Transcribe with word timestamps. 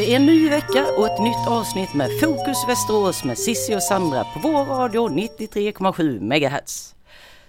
Det 0.00 0.12
är 0.12 0.16
en 0.16 0.26
ny 0.26 0.50
vecka 0.50 0.86
och 0.98 1.06
ett 1.06 1.20
nytt 1.20 1.48
avsnitt 1.48 1.94
med 1.94 2.20
Fokus 2.20 2.68
Västerås 2.68 3.24
med 3.24 3.38
Sissi 3.38 3.76
och 3.76 3.82
Sandra 3.82 4.24
på 4.24 4.40
vår 4.42 4.64
radio 4.64 5.08
93,7 5.08 6.20
MHz. 6.20 6.94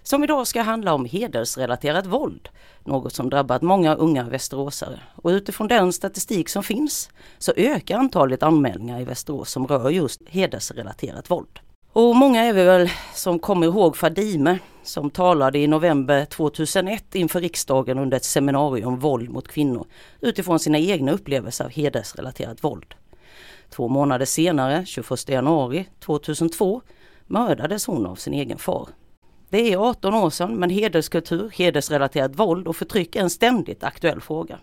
Som 0.04 0.24
idag 0.24 0.48
ska 0.48 0.62
handla 0.62 0.94
om 0.94 1.06
hedersrelaterat 1.06 2.06
våld, 2.06 2.50
något 2.84 3.14
som 3.14 3.30
drabbat 3.30 3.62
många 3.62 3.96
unga 3.96 4.24
västeråsare. 4.24 5.00
Och 5.16 5.30
utifrån 5.30 5.68
den 5.68 5.94
statistik 5.94 6.50
som 6.50 6.64
finns 6.64 7.10
så 7.38 7.54
ökar 7.56 7.98
antalet 7.98 8.44
anmälningar 8.44 9.02
i 9.02 9.04
Västerås 9.04 9.52
som 9.52 9.68
rör 9.68 9.90
just 9.90 10.22
hedersrelaterat 10.28 11.32
våld. 11.32 11.60
Och 11.94 12.16
många 12.16 12.44
är 12.44 12.54
vi 12.54 12.64
väl 12.64 12.90
som 13.14 13.40
kommer 13.40 13.68
ihåg 13.68 13.98
Fadime 13.98 14.60
som 14.84 15.10
talade 15.10 15.60
i 15.60 15.68
november 15.68 16.26
2001 16.26 17.16
inför 17.16 17.42
riksdagen 17.42 17.98
under 17.98 18.18
ett 18.18 18.24
seminarium 18.24 18.88
om 18.88 19.00
våld 19.00 19.30
mot 19.30 19.48
kvinnor 19.48 19.86
utifrån 20.20 20.60
sina 20.60 20.80
egna 20.80 21.12
upplevelser 21.12 21.66
av 21.66 21.72
hedersrelaterat 21.72 22.64
våld. 22.64 22.96
Två 23.70 23.88
månader 23.88 24.26
senare, 24.26 24.86
21 24.86 25.30
januari 25.30 25.86
2002, 26.00 26.82
mördades 27.28 27.86
hon 27.86 28.06
av 28.06 28.16
sin 28.16 28.34
egen 28.34 28.58
far. 28.58 28.90
Det 29.50 29.74
är 29.74 29.90
18 29.90 30.14
år 30.14 30.30
sedan 30.30 30.56
men 30.56 30.70
hederskultur, 30.70 31.52
hedersrelaterat 31.54 32.36
våld 32.36 32.68
och 32.68 32.76
förtryck 32.76 33.16
är 33.16 33.22
en 33.22 33.30
ständigt 33.30 33.84
aktuell 33.84 34.22
fråga. 34.22 34.60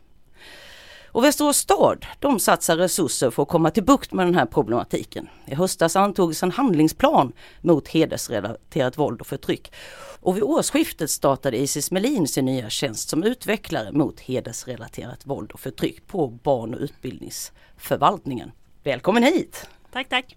Och 1.13 1.25
Västerås 1.25 1.57
stad, 1.57 2.07
de 2.19 2.41
satsar 2.41 2.77
resurser 2.77 3.31
för 3.31 3.43
att 3.43 3.49
komma 3.49 3.71
till 3.71 3.85
bukt 3.85 4.13
med 4.13 4.27
den 4.27 4.35
här 4.35 4.47
problematiken. 4.47 5.29
I 5.47 5.55
höstas 5.55 5.97
antogs 5.97 6.43
en 6.43 6.51
handlingsplan 6.51 7.33
mot 7.61 7.89
hedersrelaterat 7.89 8.99
våld 8.99 9.21
och 9.21 9.27
förtryck. 9.27 9.73
Och 10.21 10.37
vid 10.37 10.43
årsskiftet 10.43 11.11
startade 11.11 11.57
Isis 11.57 11.91
Melin 11.91 12.29
sin 12.29 12.45
nya 12.45 12.71
tjänst 12.71 13.09
som 13.09 13.23
utvecklare 13.23 13.93
mot 13.93 14.21
hedersrelaterat 14.21 15.27
våld 15.27 15.53
och 15.53 15.61
förtryck 15.61 16.07
på 16.07 16.27
barn 16.29 16.75
och 16.75 16.81
utbildningsförvaltningen. 16.81 18.53
Välkommen 18.85 19.23
hit! 19.23 19.69
Tack, 19.93 20.09
tack! 20.09 20.37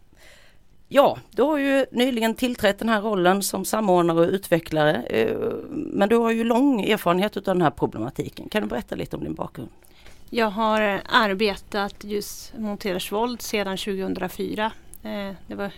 Ja, 0.87 1.17
du 1.31 1.41
har 1.41 1.57
ju 1.57 1.85
nyligen 1.91 2.35
tillträtt 2.35 2.79
den 2.79 2.89
här 2.89 3.01
rollen 3.01 3.43
som 3.43 3.65
samordnare 3.65 4.19
och 4.19 4.29
utvecklare. 4.29 5.03
eh, 5.03 5.37
Men 5.69 6.09
du 6.09 6.15
har 6.15 6.31
ju 6.31 6.43
lång 6.43 6.81
erfarenhet 6.81 7.37
av 7.37 7.43
den 7.43 7.61
här 7.61 7.71
problematiken. 7.71 8.49
Kan 8.49 8.61
du 8.61 8.67
berätta 8.67 8.95
lite 8.95 9.15
om 9.15 9.23
din 9.23 9.33
bakgrund? 9.35 9.69
Jag 10.33 10.49
har 10.49 11.01
arbetat 11.05 11.95
just 12.03 12.53
mot 12.57 12.83
hedersvåld 12.83 13.41
sedan 13.41 13.77
2004. 13.77 14.71
Eh, 15.03 15.31
Det 15.47 15.55
var 15.55 15.71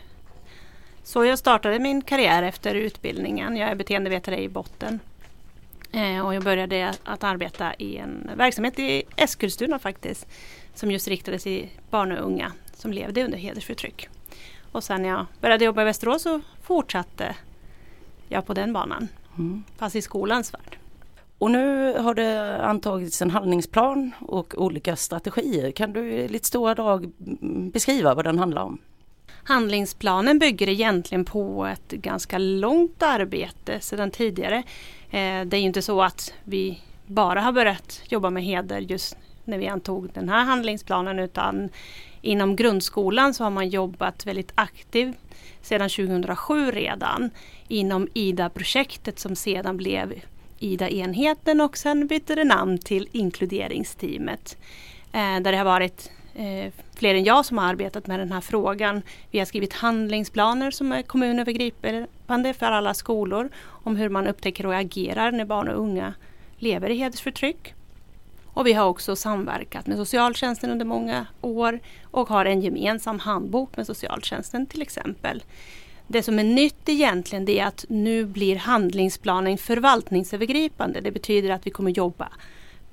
så 1.04 1.26
jag 1.26 1.40
startade 1.40 1.80
min 1.80 2.02
karriär 2.02 2.44
efter 2.44 2.76
utbildningen. 2.76 3.58
Jag 3.58 3.70
är 3.70 3.76
beteendevetare 3.76 4.42
i 4.42 4.50
botten. 4.50 5.00
Eh, 5.92 6.20
Och 6.26 6.36
jag 6.36 6.44
började 6.44 6.94
att 7.04 7.24
arbeta 7.24 7.74
i 7.74 7.98
en 7.98 8.32
verksamhet 8.38 8.80
i 8.80 9.04
Eskilstuna 9.16 9.80
faktiskt. 9.80 10.28
Som 10.76 10.92
just 10.92 11.08
riktade 11.08 11.40
sig 11.40 11.62
till 11.62 11.70
barn 11.90 12.12
och 12.12 12.26
unga 12.26 12.52
som 12.74 12.94
levde 12.94 13.24
under 13.26 13.38
hedersförtryck. 13.38 14.10
Och 14.72 14.84
sen 14.84 15.02
när 15.02 15.10
jag 15.10 15.26
började 15.42 15.66
jobba 15.66 15.82
i 15.82 15.86
Västerås 15.86 16.22
så 16.22 16.42
fortsatte 16.62 17.36
jag 18.28 18.46
på 18.46 18.54
den 18.54 18.74
banan. 18.74 19.08
Mm. 19.38 19.64
Fast 19.78 19.96
i 19.96 20.02
skolans 20.02 20.54
värld. 20.54 20.78
Och 21.44 21.52
nu 21.52 21.98
har 21.98 22.14
det 22.14 22.62
antagits 22.64 23.22
en 23.22 23.30
handlingsplan 23.30 24.12
och 24.20 24.54
olika 24.58 24.96
strategier. 24.96 25.72
Kan 25.72 25.94
du 25.94 26.12
i 26.12 26.28
lite 26.28 26.48
stora 26.48 26.76
drag 26.76 27.12
beskriva 27.74 28.14
vad 28.14 28.26
den 28.26 28.40
handlar 28.40 28.62
om? 28.62 28.78
Handlingsplanen 29.44 30.40
bygger 30.40 30.70
egentligen 30.70 31.26
på 31.26 31.66
ett 31.66 31.92
ganska 31.92 32.38
långt 32.38 33.04
arbete 33.04 33.80
sedan 33.80 34.12
tidigare. 34.12 34.58
Eh, 35.10 35.46
det 35.46 35.58
är 35.58 35.60
ju 35.60 35.66
inte 35.66 35.82
så 35.82 36.02
att 36.02 36.34
vi 36.44 36.82
bara 37.06 37.42
har 37.42 37.52
börjat 37.52 38.02
jobba 38.08 38.30
med 38.30 38.44
heder 38.44 38.80
just 38.80 39.18
när 39.44 39.58
vi 39.58 39.68
antog 39.68 40.10
den 40.14 40.30
här 40.30 40.44
handlingsplanen 40.44 41.20
utan 41.20 41.70
inom 42.22 42.56
grundskolan 42.56 43.34
så 43.34 43.44
har 43.44 43.52
man 43.52 43.70
jobbat 43.70 44.26
väldigt 44.26 44.52
aktivt 44.56 45.18
sedan 45.62 45.90
2007 45.90 46.72
redan 46.72 47.30
inom 47.68 48.08
IDA-projektet 48.14 49.20
som 49.20 49.36
sedan 49.36 49.78
blev 49.78 50.14
IDA-enheten 50.64 51.62
och 51.62 51.78
sen 51.78 52.08
bytte 52.08 52.36
det 52.36 52.44
namn 52.44 52.78
till 52.78 53.08
inkluderingsteamet. 53.12 54.58
Eh, 55.12 55.40
Där 55.42 55.52
det 55.52 55.58
har 55.58 55.66
varit 55.66 56.12
eh, 56.36 56.72
fler 56.96 57.16
än 57.16 57.24
jag 57.24 57.46
som 57.46 57.58
har 57.58 57.66
arbetat 57.66 58.08
med 58.08 58.20
den 58.20 58.32
här 58.32 58.42
frågan. 58.42 59.02
Vi 59.32 59.40
har 59.40 59.46
skrivit 59.46 59.74
handlingsplaner 59.74 60.72
som 60.72 60.92
är 60.92 61.02
kommunövergripande 61.02 62.54
för 62.54 62.66
alla 62.66 62.94
skolor 62.94 63.50
om 63.66 63.96
hur 63.96 64.10
man 64.10 64.28
upptäcker 64.28 64.66
och 64.66 64.76
agerar 64.76 65.32
när 65.32 65.46
barn 65.46 65.68
och 65.68 65.80
unga 65.80 66.14
lever 66.58 66.90
i 66.90 66.98
hedersförtryck. 66.98 67.74
Och 68.46 68.68
vi 68.68 68.74
har 68.74 68.86
också 68.86 69.16
samverkat 69.16 69.88
med 69.88 69.98
socialtjänsten 69.98 70.72
under 70.72 70.86
många 70.86 71.26
år 71.42 71.80
och 72.04 72.30
har 72.30 72.46
en 72.46 72.62
gemensam 72.62 73.20
handbok 73.20 73.78
med 73.78 73.86
socialtjänsten 73.86 74.66
till 74.66 74.82
exempel. 74.82 75.44
Det 76.08 76.24
som 76.24 76.40
är 76.40 76.44
nytt 76.44 76.90
egentligen 76.90 77.46
det 77.46 77.60
är 77.60 77.66
att 77.66 77.86
nu 77.90 78.26
blir 78.26 78.56
handlingsplanen 78.56 79.58
förvaltningsövergripande. 79.58 81.02
Det 81.02 81.12
betyder 81.12 81.50
att 81.50 81.68
vi 81.68 81.72
kommer 81.72 81.92
jobba 81.92 82.30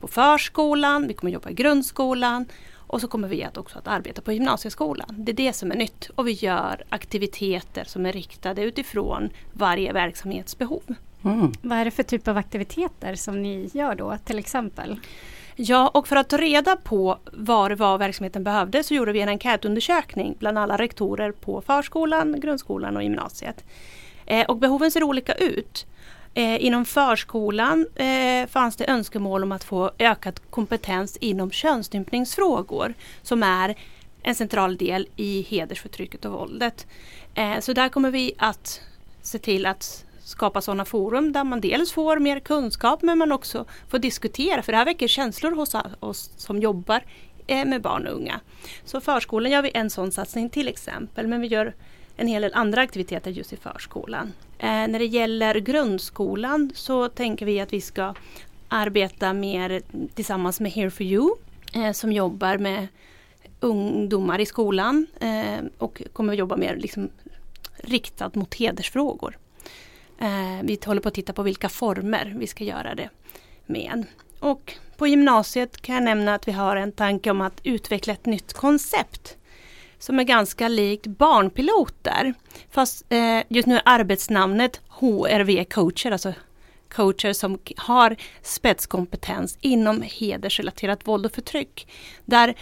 på 0.00 0.08
förskolan, 0.08 1.08
vi 1.08 1.14
kommer 1.14 1.32
jobba 1.32 1.50
i 1.50 1.54
grundskolan 1.54 2.46
och 2.74 3.00
så 3.00 3.08
kommer 3.08 3.28
vi 3.28 3.44
att 3.44 3.56
också 3.56 3.78
att 3.78 3.88
arbeta 3.88 4.22
på 4.22 4.32
gymnasieskolan. 4.32 5.14
Det 5.18 5.32
är 5.32 5.36
det 5.36 5.52
som 5.52 5.72
är 5.72 5.76
nytt 5.76 6.10
och 6.14 6.28
vi 6.28 6.32
gör 6.32 6.84
aktiviteter 6.88 7.84
som 7.84 8.06
är 8.06 8.12
riktade 8.12 8.62
utifrån 8.62 9.30
varje 9.52 9.92
verksamhets 9.92 10.58
behov. 10.58 10.82
Mm. 11.24 11.52
Vad 11.62 11.78
är 11.78 11.84
det 11.84 11.90
för 11.90 12.02
typ 12.02 12.28
av 12.28 12.36
aktiviteter 12.36 13.14
som 13.14 13.42
ni 13.42 13.70
gör 13.74 13.94
då 13.94 14.18
till 14.24 14.38
exempel? 14.38 15.00
Ja, 15.62 15.88
och 15.88 16.08
för 16.08 16.16
att 16.16 16.28
ta 16.28 16.36
reda 16.36 16.76
på 16.76 17.18
vad 17.32 17.70
det 17.70 17.74
var 17.74 17.98
verksamheten 17.98 18.44
behövde 18.44 18.82
så 18.82 18.94
gjorde 18.94 19.12
vi 19.12 19.20
en 19.20 19.28
enkätundersökning 19.28 20.36
bland 20.38 20.58
alla 20.58 20.78
rektorer 20.78 21.32
på 21.32 21.60
förskolan, 21.60 22.40
grundskolan 22.40 22.96
och 22.96 23.02
gymnasiet. 23.02 23.64
Eh, 24.26 24.46
och 24.46 24.56
behoven 24.56 24.90
ser 24.90 25.02
olika 25.02 25.34
ut. 25.34 25.86
Eh, 26.34 26.64
inom 26.64 26.84
förskolan 26.84 27.86
eh, 27.94 28.48
fanns 28.48 28.76
det 28.76 28.90
önskemål 28.90 29.42
om 29.42 29.52
att 29.52 29.64
få 29.64 29.90
ökad 29.98 30.40
kompetens 30.50 31.16
inom 31.16 31.50
könsstympningsfrågor 31.50 32.94
som 33.22 33.42
är 33.42 33.74
en 34.22 34.34
central 34.34 34.76
del 34.76 35.08
i 35.16 35.42
hedersförtrycket 35.42 36.24
och 36.24 36.32
våldet. 36.32 36.86
Eh, 37.34 37.60
så 37.60 37.72
där 37.72 37.88
kommer 37.88 38.10
vi 38.10 38.32
att 38.38 38.80
se 39.22 39.38
till 39.38 39.66
att 39.66 40.04
skapa 40.30 40.60
sådana 40.60 40.84
forum 40.84 41.32
där 41.32 41.44
man 41.44 41.60
dels 41.60 41.92
får 41.92 42.18
mer 42.18 42.40
kunskap 42.40 43.02
men 43.02 43.18
man 43.18 43.32
också 43.32 43.64
får 43.88 43.98
diskutera 43.98 44.62
för 44.62 44.72
det 44.72 44.78
här 44.78 44.84
väcker 44.84 45.08
känslor 45.08 45.50
hos 45.50 45.74
oss 46.00 46.30
som 46.36 46.58
jobbar 46.58 47.04
eh, 47.46 47.64
med 47.64 47.82
barn 47.82 48.06
och 48.06 48.14
unga. 48.14 48.40
Så 48.84 49.00
förskolan 49.00 49.52
gör 49.52 49.62
vi 49.62 49.70
en 49.74 49.90
sån 49.90 50.12
satsning 50.12 50.50
till 50.50 50.68
exempel 50.68 51.26
men 51.26 51.40
vi 51.40 51.46
gör 51.46 51.74
en 52.16 52.26
hel 52.26 52.42
del 52.42 52.54
andra 52.54 52.80
aktiviteter 52.80 53.30
just 53.30 53.52
i 53.52 53.56
förskolan. 53.56 54.32
Eh, 54.58 54.66
när 54.68 54.98
det 54.98 55.06
gäller 55.06 55.54
grundskolan 55.54 56.70
så 56.74 57.08
tänker 57.08 57.46
vi 57.46 57.60
att 57.60 57.72
vi 57.72 57.80
ska 57.80 58.14
arbeta 58.68 59.32
mer 59.32 59.82
tillsammans 60.14 60.60
med 60.60 60.72
Here 60.72 60.90
for 60.90 61.06
you 61.06 61.36
eh, 61.74 61.92
som 61.92 62.12
jobbar 62.12 62.58
med 62.58 62.88
ungdomar 63.60 64.38
i 64.38 64.46
skolan 64.46 65.06
eh, 65.20 65.64
och 65.78 66.02
kommer 66.12 66.32
att 66.32 66.38
jobba 66.38 66.56
mer 66.56 66.76
liksom, 66.76 67.10
riktat 67.76 68.34
mot 68.34 68.54
hedersfrågor. 68.54 69.38
Eh, 70.20 70.62
vi 70.62 70.78
håller 70.86 71.00
på 71.00 71.08
att 71.08 71.14
titta 71.14 71.32
på 71.32 71.42
vilka 71.42 71.68
former 71.68 72.34
vi 72.38 72.46
ska 72.46 72.64
göra 72.64 72.94
det 72.94 73.08
med. 73.66 74.04
Och 74.40 74.74
på 74.96 75.06
gymnasiet 75.06 75.82
kan 75.82 75.94
jag 75.94 76.04
nämna 76.04 76.34
att 76.34 76.48
vi 76.48 76.52
har 76.52 76.76
en 76.76 76.92
tanke 76.92 77.30
om 77.30 77.40
att 77.40 77.60
utveckla 77.62 78.12
ett 78.12 78.26
nytt 78.26 78.52
koncept 78.52 79.36
som 79.98 80.18
är 80.18 80.24
ganska 80.24 80.68
likt 80.68 81.06
barnpiloter. 81.06 82.34
Fast 82.70 83.04
eh, 83.08 83.42
just 83.48 83.66
nu 83.66 83.76
är 83.76 83.82
arbetsnamnet 83.84 84.80
HRV 84.88 85.64
coacher, 85.64 86.10
alltså 86.10 86.32
coacher 86.88 87.32
som 87.32 87.58
har 87.76 88.16
spetskompetens 88.42 89.58
inom 89.60 90.02
hedersrelaterat 90.02 91.08
våld 91.08 91.26
och 91.26 91.32
förtryck. 91.32 91.88
Där 92.24 92.54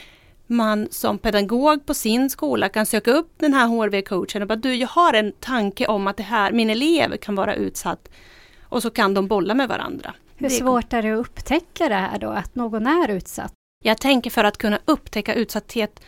man 0.49 0.89
som 0.91 1.19
pedagog 1.19 1.87
på 1.87 1.95
sin 1.95 2.31
skola 2.31 2.69
kan 2.69 2.87
söka 2.87 3.11
upp 3.11 3.33
den 3.39 3.55
här 3.55 3.67
HRV-coachen 3.67 4.43
och 4.43 4.49
bara 4.49 4.57
du, 4.57 4.75
jag 4.75 4.89
har 4.89 5.15
en 5.15 5.33
tanke 5.33 5.87
om 5.87 6.07
att 6.07 6.17
det 6.17 6.23
här, 6.23 6.53
min 6.53 6.71
elev 6.71 7.17
kan 7.17 7.35
vara 7.35 7.55
utsatt. 7.55 8.09
Och 8.63 8.83
så 8.83 8.91
kan 8.91 9.15
de 9.15 9.27
bolla 9.27 9.55
med 9.55 9.69
varandra. 9.69 10.15
Hur 10.37 10.49
svårt 10.49 10.93
är 10.93 11.03
det 11.03 11.13
att 11.13 11.21
upptäcka 11.21 11.89
det 11.89 11.95
här 11.95 12.19
då, 12.19 12.29
att 12.29 12.55
någon 12.55 12.87
är 12.87 13.09
utsatt? 13.09 13.53
Jag 13.85 13.99
tänker 13.99 14.31
för 14.31 14.45
att 14.45 14.59
kunna 14.59 14.79
upptäcka 14.85 15.35
utsatthet 15.35 16.01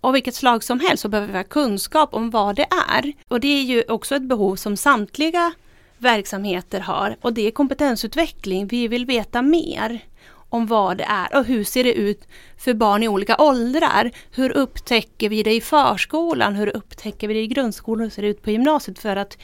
av 0.00 0.12
vilket 0.12 0.34
slag 0.34 0.64
som 0.64 0.80
helst 0.80 1.02
så 1.02 1.08
behöver 1.08 1.32
vi 1.32 1.38
ha 1.38 1.44
kunskap 1.44 2.14
om 2.14 2.30
vad 2.30 2.56
det 2.56 2.66
är. 2.88 3.12
Och 3.28 3.40
det 3.40 3.48
är 3.48 3.62
ju 3.62 3.82
också 3.88 4.16
ett 4.16 4.22
behov 4.22 4.56
som 4.56 4.76
samtliga 4.76 5.52
verksamheter 5.98 6.80
har 6.80 7.16
och 7.20 7.32
det 7.32 7.46
är 7.46 7.50
kompetensutveckling. 7.50 8.66
Vi 8.66 8.88
vill 8.88 9.06
veta 9.06 9.42
mer 9.42 10.00
om 10.48 10.66
vad 10.66 10.96
det 10.96 11.04
är 11.04 11.36
och 11.36 11.44
hur 11.44 11.64
ser 11.64 11.84
det 11.84 11.92
ut 11.92 12.28
för 12.56 12.74
barn 12.74 13.02
i 13.02 13.08
olika 13.08 13.36
åldrar. 13.38 14.10
Hur 14.30 14.50
upptäcker 14.50 15.28
vi 15.28 15.42
det 15.42 15.54
i 15.54 15.60
förskolan? 15.60 16.54
Hur 16.54 16.76
upptäcker 16.76 17.28
vi 17.28 17.34
det 17.34 17.40
i 17.40 17.46
grundskolan? 17.46 18.02
Hur 18.02 18.10
ser 18.10 18.22
det 18.22 18.28
ut 18.28 18.42
på 18.42 18.50
gymnasiet? 18.50 18.98
För 18.98 19.16
att 19.16 19.38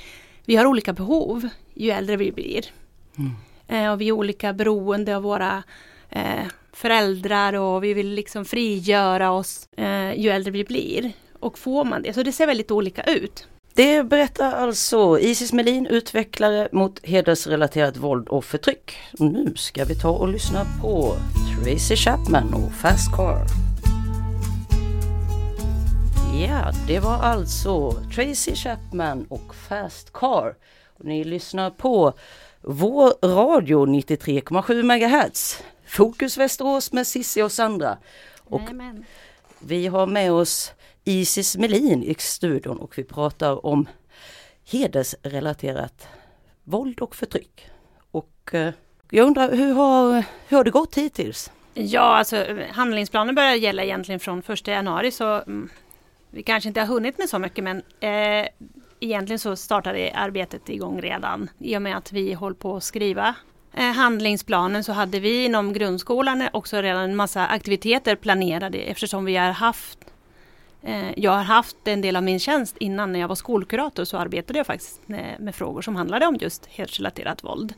vi 0.44 0.56
har 0.56 0.66
olika 0.66 0.92
behov 0.92 1.48
ju 1.74 1.90
äldre 1.90 2.16
vi 2.16 2.32
blir. 2.32 2.64
Eh, 3.68 3.92
och 3.92 4.00
vi 4.00 4.08
är 4.08 4.12
olika 4.12 4.52
beroende 4.52 5.16
av 5.16 5.22
våra 5.22 5.62
eh, 6.10 6.46
föräldrar 6.72 7.52
och 7.52 7.84
vi 7.84 7.94
vill 7.94 8.14
liksom 8.14 8.44
frigöra 8.44 9.30
oss 9.30 9.68
eh, 9.76 10.20
ju 10.20 10.30
äldre 10.30 10.50
vi 10.50 10.64
blir. 10.64 11.12
Och 11.40 11.58
får 11.58 11.84
man 11.84 12.02
det, 12.02 12.12
så 12.12 12.22
det 12.22 12.32
ser 12.32 12.46
väldigt 12.46 12.70
olika 12.70 13.02
ut. 13.02 13.48
Det 13.76 14.02
berättar 14.02 14.52
alltså 14.52 15.18
Isis 15.18 15.52
Melin, 15.52 15.86
utvecklare 15.86 16.68
mot 16.72 17.06
hedersrelaterat 17.06 17.96
våld 17.96 18.28
och 18.28 18.44
förtryck. 18.44 18.96
Och 19.18 19.20
nu 19.20 19.52
ska 19.56 19.84
vi 19.84 19.94
ta 19.94 20.10
och 20.10 20.28
lyssna 20.28 20.66
på 20.80 21.16
Tracy 21.64 21.96
Chapman 21.96 22.54
och 22.54 22.72
Fast 22.72 23.16
Car. 23.16 23.46
Ja, 26.48 26.72
det 26.86 26.98
var 26.98 27.14
alltså 27.14 27.92
Tracy 27.92 28.54
Chapman 28.54 29.26
och 29.28 29.54
Fast 29.54 30.12
Car. 30.12 30.54
Och 30.98 31.04
ni 31.04 31.24
lyssnar 31.24 31.70
på 31.70 32.12
vår 32.60 33.26
radio 33.28 33.86
93,7 33.86 34.82
MHz. 34.82 35.62
Fokus 35.86 36.36
Västerås 36.36 36.92
med 36.92 37.06
Sissi 37.06 37.42
och 37.42 37.52
Sandra. 37.52 37.98
Och 38.44 38.60
Jajamän. 38.60 39.04
vi 39.58 39.86
har 39.86 40.06
med 40.06 40.32
oss 40.32 40.72
Isis 41.04 41.56
Melin 41.56 42.02
i 42.02 42.14
studion 42.18 42.78
och 42.78 42.98
vi 42.98 43.04
pratar 43.04 43.66
om 43.66 43.88
hedersrelaterat 44.64 46.08
våld 46.64 47.00
och 47.00 47.16
förtryck. 47.16 47.68
Och 48.10 48.50
eh, 48.54 48.72
jag 49.10 49.26
undrar 49.26 49.52
hur 49.52 49.74
har, 49.74 50.24
hur 50.48 50.56
har 50.56 50.64
det 50.64 50.70
gått 50.70 50.94
hittills? 50.94 51.50
Ja, 51.74 52.00
alltså 52.00 52.46
handlingsplanen 52.70 53.34
börjar 53.34 53.54
gälla 53.54 53.84
egentligen 53.84 54.20
från 54.20 54.42
1 54.48 54.66
januari 54.66 55.10
så 55.10 55.42
mm, 55.42 55.68
vi 56.30 56.42
kanske 56.42 56.68
inte 56.68 56.80
har 56.80 56.86
hunnit 56.86 57.18
med 57.18 57.28
så 57.28 57.38
mycket 57.38 57.64
men 57.64 57.82
eh, 58.00 58.48
egentligen 59.00 59.38
så 59.38 59.56
startade 59.56 60.12
arbetet 60.14 60.68
igång 60.68 61.00
redan 61.00 61.50
i 61.58 61.76
och 61.76 61.82
med 61.82 61.96
att 61.96 62.12
vi 62.12 62.32
håller 62.32 62.56
på 62.56 62.76
att 62.76 62.84
skriva 62.84 63.34
eh, 63.74 63.92
handlingsplanen 63.92 64.84
så 64.84 64.92
hade 64.92 65.20
vi 65.20 65.44
inom 65.44 65.72
grundskolan 65.72 66.48
också 66.52 66.76
redan 66.76 67.04
en 67.04 67.16
massa 67.16 67.46
aktiviteter 67.46 68.16
planerade 68.16 68.78
eftersom 68.78 69.24
vi 69.24 69.36
har 69.36 69.50
haft 69.50 69.98
jag 71.16 71.30
har 71.30 71.42
haft 71.42 71.76
en 71.84 72.00
del 72.00 72.16
av 72.16 72.22
min 72.22 72.38
tjänst 72.38 72.76
innan 72.78 73.12
när 73.12 73.20
jag 73.20 73.28
var 73.28 73.34
skolkurator 73.34 74.04
så 74.04 74.16
arbetade 74.16 74.58
jag 74.58 74.66
faktiskt 74.66 75.00
med, 75.06 75.54
frågor 75.54 75.82
som 75.82 75.96
handlade 75.96 76.26
om 76.26 76.36
just 76.40 76.66
hedersrelaterat 76.66 77.44
våld. 77.44 77.74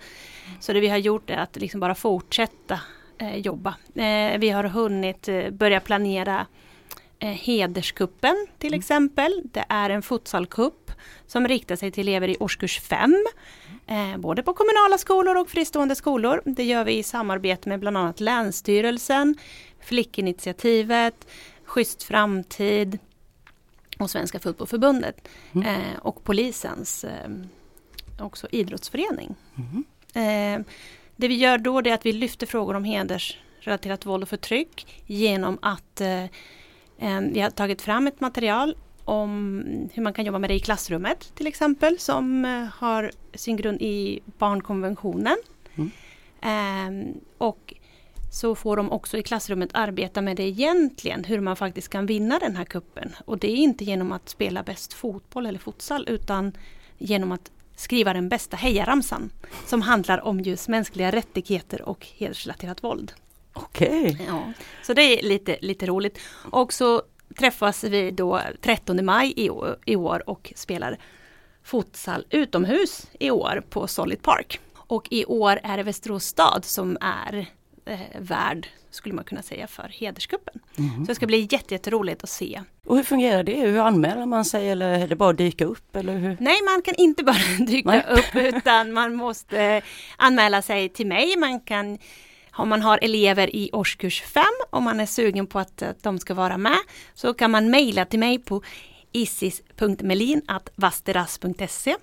Så 0.60 0.72
det 0.72 0.80
vi 0.80 0.88
har 0.88 0.96
gjort 0.96 1.30
är 1.30 1.36
att 1.36 1.56
liksom 1.56 1.80
bara 1.80 1.94
fortsätta 1.94 2.80
eh, 3.18 3.36
jobba. 3.36 3.74
Eh, 3.94 4.38
vi 4.38 4.50
har 4.50 4.64
hunnit 4.64 5.28
eh, 5.28 5.50
börja 5.50 5.80
planera 5.80 6.46
eh, 7.18 7.28
Hederskuppen 7.28 8.46
till 8.58 8.74
exempel. 8.74 9.42
Det 9.44 9.64
är 9.68 9.90
en 9.90 10.02
futsalkupp 10.02 10.90
som 11.26 11.48
riktar 11.48 11.76
sig 11.76 11.90
till 11.90 12.08
elever 12.08 12.28
i 12.28 12.36
årskurs 12.40 12.80
5. 12.80 13.26
Eh, 13.86 14.16
både 14.16 14.42
på 14.42 14.54
kommunala 14.54 14.98
skolor 14.98 15.36
och 15.36 15.48
fristående 15.48 15.94
skolor. 15.94 16.42
Det 16.44 16.64
gör 16.64 16.84
vi 16.84 16.98
i 16.98 17.02
samarbete 17.02 17.68
med 17.68 17.80
bland 17.80 17.96
annat 17.96 18.20
Länsstyrelsen, 18.20 19.34
Flickinitiativet, 19.80 21.26
Schysst 21.66 22.02
framtid 22.02 22.98
och 23.98 24.10
Svenska 24.10 24.38
fotbollförbundet. 24.38 25.28
Mm. 25.52 25.66
Eh, 25.66 25.98
och 25.98 26.24
polisens 26.24 27.04
eh, 27.04 27.30
också 28.18 28.46
idrottsförening. 28.50 29.34
Mhm. 29.54 29.84
Eh, 30.14 30.66
det 31.16 31.28
vi 31.28 31.34
gör 31.34 31.58
då 31.58 31.78
är 31.78 31.92
att 31.92 32.06
vi 32.06 32.12
lyfter 32.12 32.46
frågor 32.46 32.74
om 32.74 32.84
hedersrelaterat 32.84 34.06
våld 34.06 34.22
och 34.22 34.28
förtryck 34.28 35.02
genom 35.06 35.58
att 35.62 36.00
eh, 36.00 36.24
eh, 36.98 37.20
vi 37.32 37.40
har 37.40 37.50
tagit 37.50 37.82
fram 37.82 38.06
ett 38.06 38.20
material 38.20 38.76
om 39.04 39.62
hur 39.92 40.02
man 40.02 40.12
kan 40.12 40.24
jobba 40.24 40.38
med 40.38 40.50
det 40.50 40.54
i 40.54 40.60
klassrummet 40.60 41.34
till 41.34 41.46
exempel 41.46 41.98
som 41.98 42.44
eh, 42.44 42.64
har 42.72 43.10
sin 43.34 43.56
grund 43.56 43.82
i 43.82 44.20
barnkonventionen. 44.38 45.36
Mm. 45.74 45.90
Och 47.38 47.74
så 48.30 48.54
får 48.54 48.76
de 48.76 48.92
också 48.92 49.18
i 49.18 49.22
klassrummet 49.22 49.70
arbeta 49.72 50.22
med 50.22 50.36
det 50.36 50.42
egentligen, 50.42 51.24
hur 51.24 51.40
man 51.40 51.56
faktiskt 51.56 51.88
kan 51.88 52.06
vinna 52.06 52.38
den 52.38 52.56
här 52.56 52.64
kuppen. 52.64 53.14
Och 53.24 53.38
det 53.38 53.50
är 53.50 53.56
inte 53.56 53.84
genom 53.84 54.12
att 54.12 54.28
spela 54.28 54.62
bäst 54.62 54.92
fotboll 54.92 55.46
eller 55.46 55.58
futsal 55.58 56.04
utan 56.08 56.52
genom 56.98 57.32
att 57.32 57.50
skriva 57.76 58.12
den 58.12 58.28
bästa 58.28 58.56
hejaramsan 58.56 59.30
som 59.66 59.82
handlar 59.82 60.24
om 60.24 60.40
just 60.40 60.68
mänskliga 60.68 61.12
rättigheter 61.12 61.82
och 61.82 62.06
hedersrelaterat 62.16 62.84
våld. 62.84 63.12
Okej, 63.52 64.24
Ja, 64.26 64.52
så 64.82 64.94
det 64.94 65.02
är 65.02 65.28
lite, 65.28 65.56
lite 65.60 65.86
roligt. 65.86 66.18
Och 66.50 66.72
så 66.72 67.02
träffas 67.38 67.84
vi 67.84 68.10
då 68.10 68.40
13 68.60 69.04
maj 69.04 69.32
i 69.36 69.50
år, 69.50 69.78
i 69.84 69.96
år 69.96 70.28
och 70.28 70.52
spelar 70.56 70.98
futsal 71.62 72.26
utomhus 72.30 73.06
i 73.20 73.30
år 73.30 73.62
på 73.70 73.86
Solid 73.86 74.22
Park. 74.22 74.60
Och 74.74 75.08
i 75.10 75.24
år 75.24 75.60
är 75.62 75.76
det 75.76 75.82
Västerås 75.82 76.24
stad 76.24 76.64
som 76.64 76.98
är 77.00 77.46
eh, 77.86 77.98
värd, 78.18 78.68
skulle 78.90 79.14
man 79.14 79.24
kunna 79.24 79.42
säga, 79.42 79.66
för 79.66 79.88
hederskuppen. 79.88 80.60
Så 80.76 80.82
det 81.06 81.14
ska 81.14 81.26
bli 81.26 81.48
jätte, 81.50 81.74
jätteroligt 81.74 82.22
att 82.24 82.30
se. 82.30 82.62
och 82.86 82.96
hur 82.96 83.02
fungerar 83.02 83.42
det? 83.42 83.60
Hur 83.60 83.78
anmäler 83.78 84.26
man 84.26 84.44
sig 84.44 84.70
eller 84.70 84.98
är 84.98 85.08
det 85.08 85.16
bara 85.16 85.30
att 85.30 85.38
dyka 85.38 85.64
upp 85.64 85.96
eller 85.96 86.18
hur? 86.18 86.36
Nej, 86.40 86.56
man 86.74 86.82
kan 86.82 86.94
inte 86.94 87.24
bara 87.24 87.36
dyka 87.66 87.88
Nej. 87.90 88.04
upp 88.10 88.34
utan 88.34 88.92
man 88.92 89.14
måste 89.14 89.82
anmäla 90.16 90.62
sig 90.62 90.88
till 90.88 91.06
mig. 91.06 91.36
Man 91.36 91.60
kan, 91.60 91.98
om 92.52 92.68
man 92.68 92.82
har 92.82 92.98
elever 93.02 93.56
i 93.56 93.70
årskurs 93.72 94.22
5 94.22 94.44
och 94.70 94.82
man 94.82 95.00
är 95.00 95.06
sugen 95.06 95.46
på 95.46 95.58
att, 95.58 95.82
att 95.82 96.02
de 96.02 96.18
ska 96.18 96.34
vara 96.34 96.58
med 96.58 96.78
så 97.14 97.34
kan 97.34 97.50
man 97.50 97.70
mejla 97.70 98.04
till 98.04 98.18
mig 98.18 98.38
på 98.38 98.62
isis.melin.vasteras.se 99.12 101.96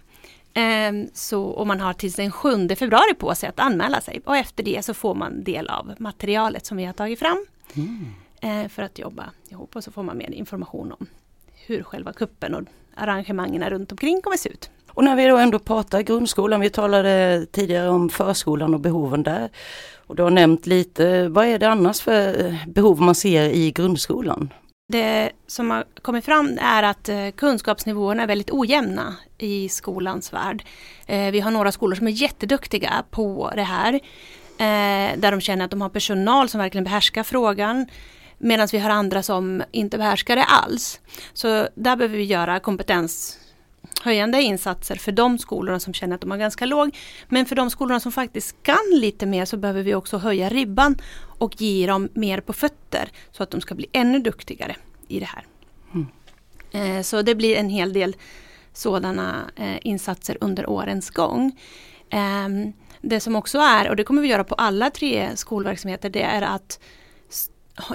Så, 1.13 1.44
och 1.44 1.67
man 1.67 1.79
har 1.79 1.94
tills 1.94 2.15
den 2.15 2.31
7 2.31 2.69
februari 2.75 3.13
på 3.13 3.35
sig 3.35 3.50
att 3.50 3.59
anmäla 3.59 4.01
sig 4.01 4.21
och 4.25 4.38
efter 4.38 4.63
det 4.63 4.85
så 4.85 4.94
får 4.94 5.15
man 5.15 5.44
del 5.44 5.69
av 5.69 5.94
materialet 5.97 6.65
som 6.65 6.77
vi 6.77 6.85
har 6.85 6.94
tagit 6.94 7.19
fram 7.19 7.45
eh, 8.41 8.67
för 8.67 8.83
att 8.83 9.00
jobba 9.00 9.25
ihop 9.50 9.75
och 9.75 9.83
så 9.83 9.91
får 9.91 10.03
man 10.03 10.17
mer 10.17 10.31
information 10.31 10.91
om 11.00 11.07
hur 11.65 11.83
själva 11.83 12.13
kuppen 12.13 12.55
och 12.55 12.61
arrangemangen 12.95 13.69
runt 13.69 13.91
omkring 13.91 14.21
kommer 14.21 14.38
se 14.38 14.50
ut. 14.50 14.69
Och 14.88 15.03
när 15.03 15.15
vi 15.15 15.27
då 15.27 15.38
ändå 15.38 15.59
pratar 15.59 16.01
grundskolan, 16.01 16.61
vi 16.61 16.69
talade 16.69 17.45
tidigare 17.51 17.89
om 17.89 18.09
förskolan 18.09 18.73
och 18.73 18.79
behoven 18.79 19.23
där. 19.23 19.50
Och 20.07 20.15
du 20.15 20.23
har 20.23 20.31
nämnt 20.31 20.65
lite, 20.65 21.27
vad 21.27 21.45
är 21.45 21.59
det 21.59 21.69
annars 21.69 22.01
för 22.01 22.45
eh, 22.45 22.55
behov 22.67 23.01
man 23.01 23.15
ser 23.15 23.44
i 23.44 23.71
grundskolan? 23.71 24.50
Det 24.88 25.31
som 25.47 25.71
har 25.71 25.85
kommit 26.01 26.25
fram 26.25 26.57
är 26.62 26.83
att 26.83 27.09
eh, 27.09 27.30
kunskapsnivåerna 27.30 28.24
är 28.24 28.27
väldigt 28.27 28.51
ojämna 28.51 29.15
i 29.38 29.69
skolans 29.69 30.33
värld. 30.33 30.65
Eh, 31.07 31.31
vi 31.31 31.39
har 31.39 31.51
några 31.51 31.71
skolor 31.71 31.95
som 31.95 32.07
är 32.07 32.12
jätteduktiga 32.12 33.03
på 33.09 33.51
det 33.56 33.63
här. 33.63 33.94
Eh, 34.57 35.19
där 35.19 35.31
de 35.31 35.41
känner 35.41 35.65
att 35.65 35.71
de 35.71 35.81
har 35.81 35.89
personal 35.89 36.50
som 36.50 36.59
verkligen 36.59 36.83
behärskar 36.83 37.24
frågan. 37.24 37.88
Medan 38.38 38.67
vi 38.72 38.79
har 38.79 38.89
andra 38.89 39.24
som 39.24 39.63
inte 39.72 39.98
behärskar 39.98 40.36
det 40.36 40.43
alls. 40.43 41.00
Så 41.34 41.67
där 41.75 41.96
behöver 41.96 42.17
vi 42.17 42.24
göra 42.24 42.60
kompetens 42.60 43.39
kompetenshöjande 44.03 44.41
insatser 44.41 44.95
för 44.95 45.12
de 45.12 45.38
skolorna 45.38 45.79
som 45.79 45.93
känner 45.93 46.15
att 46.15 46.22
de 46.22 46.31
har 46.31 46.38
ganska 46.38 46.65
låg. 46.65 46.95
Men 47.29 47.45
för 47.45 47.55
de 47.55 47.69
skolorna 47.69 48.00
som 48.00 48.12
faktiskt 48.12 48.55
kan 48.63 48.91
lite 48.91 49.25
mer 49.25 49.45
så 49.45 49.57
behöver 49.57 49.83
vi 49.83 49.95
också 49.95 50.17
höja 50.17 50.50
ribban 50.50 50.95
och 51.39 51.62
ge 51.62 51.88
dem 51.88 52.10
mer 52.13 52.41
på 52.41 52.53
fötter 52.53 53.10
så 53.31 53.43
att 53.43 53.51
de 53.51 53.62
ska 53.62 53.75
bli 53.75 53.88
ännu 53.93 54.19
duktigare 54.19 54.75
i 55.07 55.19
det 55.19 55.25
här. 55.27 55.45
Eh, 56.72 57.01
Så 57.01 57.22
det 57.22 57.36
blir 57.36 57.55
en 57.55 57.69
hel 57.69 57.93
del 57.93 58.15
sådana 58.74 59.51
eh, 59.55 59.77
insatser 59.81 60.38
under 60.41 60.69
årens 60.69 61.10
gång. 61.10 61.51
Ehm, 62.10 62.74
Det 63.01 63.19
som 63.19 63.36
också 63.36 63.57
är, 63.60 63.89
och 63.89 63.95
det 63.95 64.03
kommer 64.03 64.22
vi 64.22 64.27
göra 64.27 64.43
på 64.43 64.55
alla 64.55 64.89
tre 64.89 65.29
skolverksamheter, 65.36 66.10
det 66.10 66.22
är 66.24 66.41
att 66.41 66.79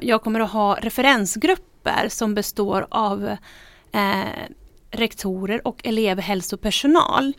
jag 0.02 0.22
kommer 0.22 0.40
att 0.40 0.50
ha 0.52 0.78
referensgrupper 0.80 2.08
som 2.08 2.34
består 2.34 2.86
av 2.90 3.36
eh, 3.92 4.48
rektorer 4.90 5.66
och 5.66 5.80
elevhälsopersonal. 5.84 7.32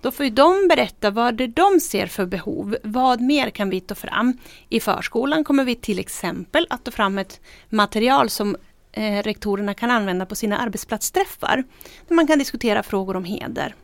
Då 0.00 0.10
får 0.10 0.24
ju 0.24 0.30
de 0.30 0.68
berätta 0.68 1.10
vad 1.10 1.34
det 1.34 1.46
de 1.46 1.80
ser 1.80 2.06
för 2.06 2.26
behov. 2.26 2.76
Vad 2.82 3.20
mer 3.20 3.50
kan 3.50 3.70
vi 3.70 3.80
ta 3.80 3.94
fram? 3.94 4.38
I 4.68 4.80
förskolan 4.80 5.44
kommer 5.44 5.64
vi 5.64 5.74
till 5.74 5.98
exempel 5.98 6.66
att 6.70 6.84
ta 6.84 6.90
fram 6.90 7.18
ett 7.18 7.40
material 7.68 8.30
som 8.30 8.56
eh, 8.92 9.22
rektorerna 9.22 9.74
kan 9.74 9.90
använda 9.90 10.26
på 10.26 10.34
sina 10.34 10.58
arbetsplatsträffar. 10.58 11.64
Där 12.08 12.14
man 12.14 12.26
kan 12.26 12.38
diskutera 12.38 12.82
frågor 12.82 13.16
om 13.16 13.24
heder. 13.24 13.74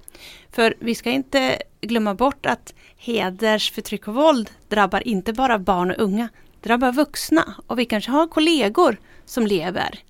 För 0.53 0.75
vi 0.79 0.95
ska 0.95 1.11
inte 1.11 1.63
glömma 1.81 2.15
bort 2.15 2.47
att 2.47 2.75
hedersförtryck 2.97 4.09
och 4.09 4.15
våld 4.15 4.51
drabbar 4.69 5.09
inte 5.09 5.33
bara 5.33 5.59
barn 5.59 5.91
och 5.91 6.03
unga. 6.03 6.29
Det 6.61 6.69
drabbar 6.69 6.93
vuxna 6.93 7.55
och 7.67 7.79
vi 7.79 7.85
kanske 7.85 8.11
har 8.11 8.27
kollegor 8.27 8.97
som 9.25 9.47
lever 9.47 10.01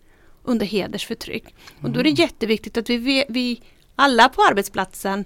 under 0.42 0.66
hedersförtryck. 0.66 1.54
Och 1.82 1.90
då 1.90 2.00
är 2.00 2.04
det 2.04 2.10
jätteviktigt 2.10 2.76
att 2.76 2.90
vi, 2.90 3.24
vi 3.28 3.62
alla 3.96 4.28
på 4.28 4.42
arbetsplatsen 4.42 5.24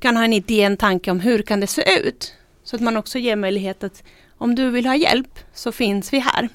kan 0.00 0.16
ha 0.16 0.24
en 0.24 0.32
idé, 0.32 0.62
en 0.62 0.76
tanke 0.76 1.10
om 1.10 1.20
hur 1.20 1.42
kan 1.42 1.60
det 1.60 1.66
se 1.66 2.00
ut. 2.00 2.34
Så 2.64 2.76
att 2.76 2.82
man 2.82 2.96
också 2.96 3.18
ger 3.18 3.36
möjlighet 3.36 3.84
att 3.84 4.02
om 4.38 4.54
du 4.54 4.70
vill 4.70 4.86
ha 4.86 4.96
hjälp 4.96 5.38
så 5.54 5.72
finns 5.72 6.12
vi 6.12 6.18
här. 6.18 6.48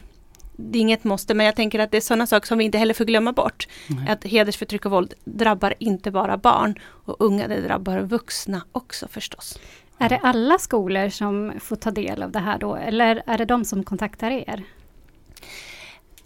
Det 0.58 0.78
är 0.78 0.82
inget 0.82 1.04
måste 1.04 1.34
men 1.34 1.46
jag 1.46 1.56
tänker 1.56 1.80
att 1.80 1.92
det 1.92 1.98
är 1.98 2.02
sådana 2.02 2.28
saker 2.28 2.48
som 2.48 2.58
vi 2.58 2.64
inte 2.64 2.78
heller 2.78 2.94
får 2.94 3.06
glömma 3.06 3.34
bort. 3.34 3.68
Att 4.08 4.24
hedersförtryck 4.24 4.86
och 4.86 4.92
våld 4.92 5.14
drabbar 5.26 5.74
inte 5.80 6.12
bara 6.12 6.38
barn 6.38 6.80
och 6.82 7.16
unga, 7.20 7.48
det 7.48 7.62
drabbar 7.62 8.00
vuxna 8.00 8.66
också 8.72 9.08
förstås. 9.08 9.60
Är 9.98 10.10
det 10.10 10.18
alla 10.18 10.58
skolor 10.58 11.10
som 11.10 11.54
får 11.60 11.76
ta 11.76 11.92
del 11.92 12.24
av 12.24 12.32
det 12.32 12.40
här 12.40 12.58
då 12.60 12.76
eller 12.76 13.24
är 13.26 13.38
det 13.38 13.46
de 13.46 13.66
som 13.66 13.84
kontaktar 13.84 14.32
er? 14.32 14.64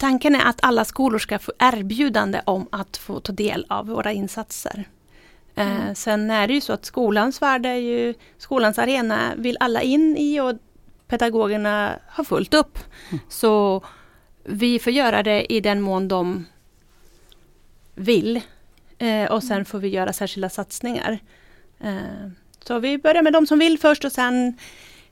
Tanken 0.00 0.34
är 0.34 0.44
att 0.44 0.58
alla 0.62 0.84
skolor 0.84 1.18
ska 1.18 1.38
få 1.38 1.52
erbjudande 1.58 2.42
om 2.44 2.68
att 2.72 2.96
få 2.96 3.20
ta 3.20 3.32
del 3.32 3.66
av 3.68 3.86
våra 3.86 4.12
insatser. 4.12 4.84
Mm. 5.54 5.76
Eh, 5.76 5.94
sen 5.94 6.30
är 6.30 6.48
det 6.48 6.54
ju 6.54 6.60
så 6.60 6.72
att 6.72 6.84
skolans 6.84 7.42
värld 7.42 7.66
är 7.66 7.74
ju, 7.74 8.14
skolans 8.38 8.78
arena 8.78 9.34
vill 9.36 9.56
alla 9.60 9.82
in 9.82 10.16
i 10.16 10.40
och 10.40 10.54
pedagogerna 11.08 11.98
har 12.08 12.24
fullt 12.24 12.54
upp. 12.54 12.78
Mm. 13.10 13.20
Så 13.28 13.82
vi 14.44 14.78
får 14.78 14.92
göra 14.92 15.22
det 15.22 15.52
i 15.52 15.60
den 15.60 15.80
mån 15.80 16.08
de 16.08 16.46
vill. 17.94 18.40
Eh, 18.98 19.30
och 19.30 19.42
sen 19.42 19.64
får 19.64 19.78
vi 19.78 19.88
göra 19.88 20.12
särskilda 20.12 20.48
satsningar. 20.48 21.18
Eh, 21.80 22.30
så 22.60 22.78
vi 22.78 22.98
börjar 22.98 23.22
med 23.22 23.32
de 23.32 23.46
som 23.46 23.58
vill 23.58 23.78
först 23.78 24.04
och 24.04 24.12
sen 24.12 24.58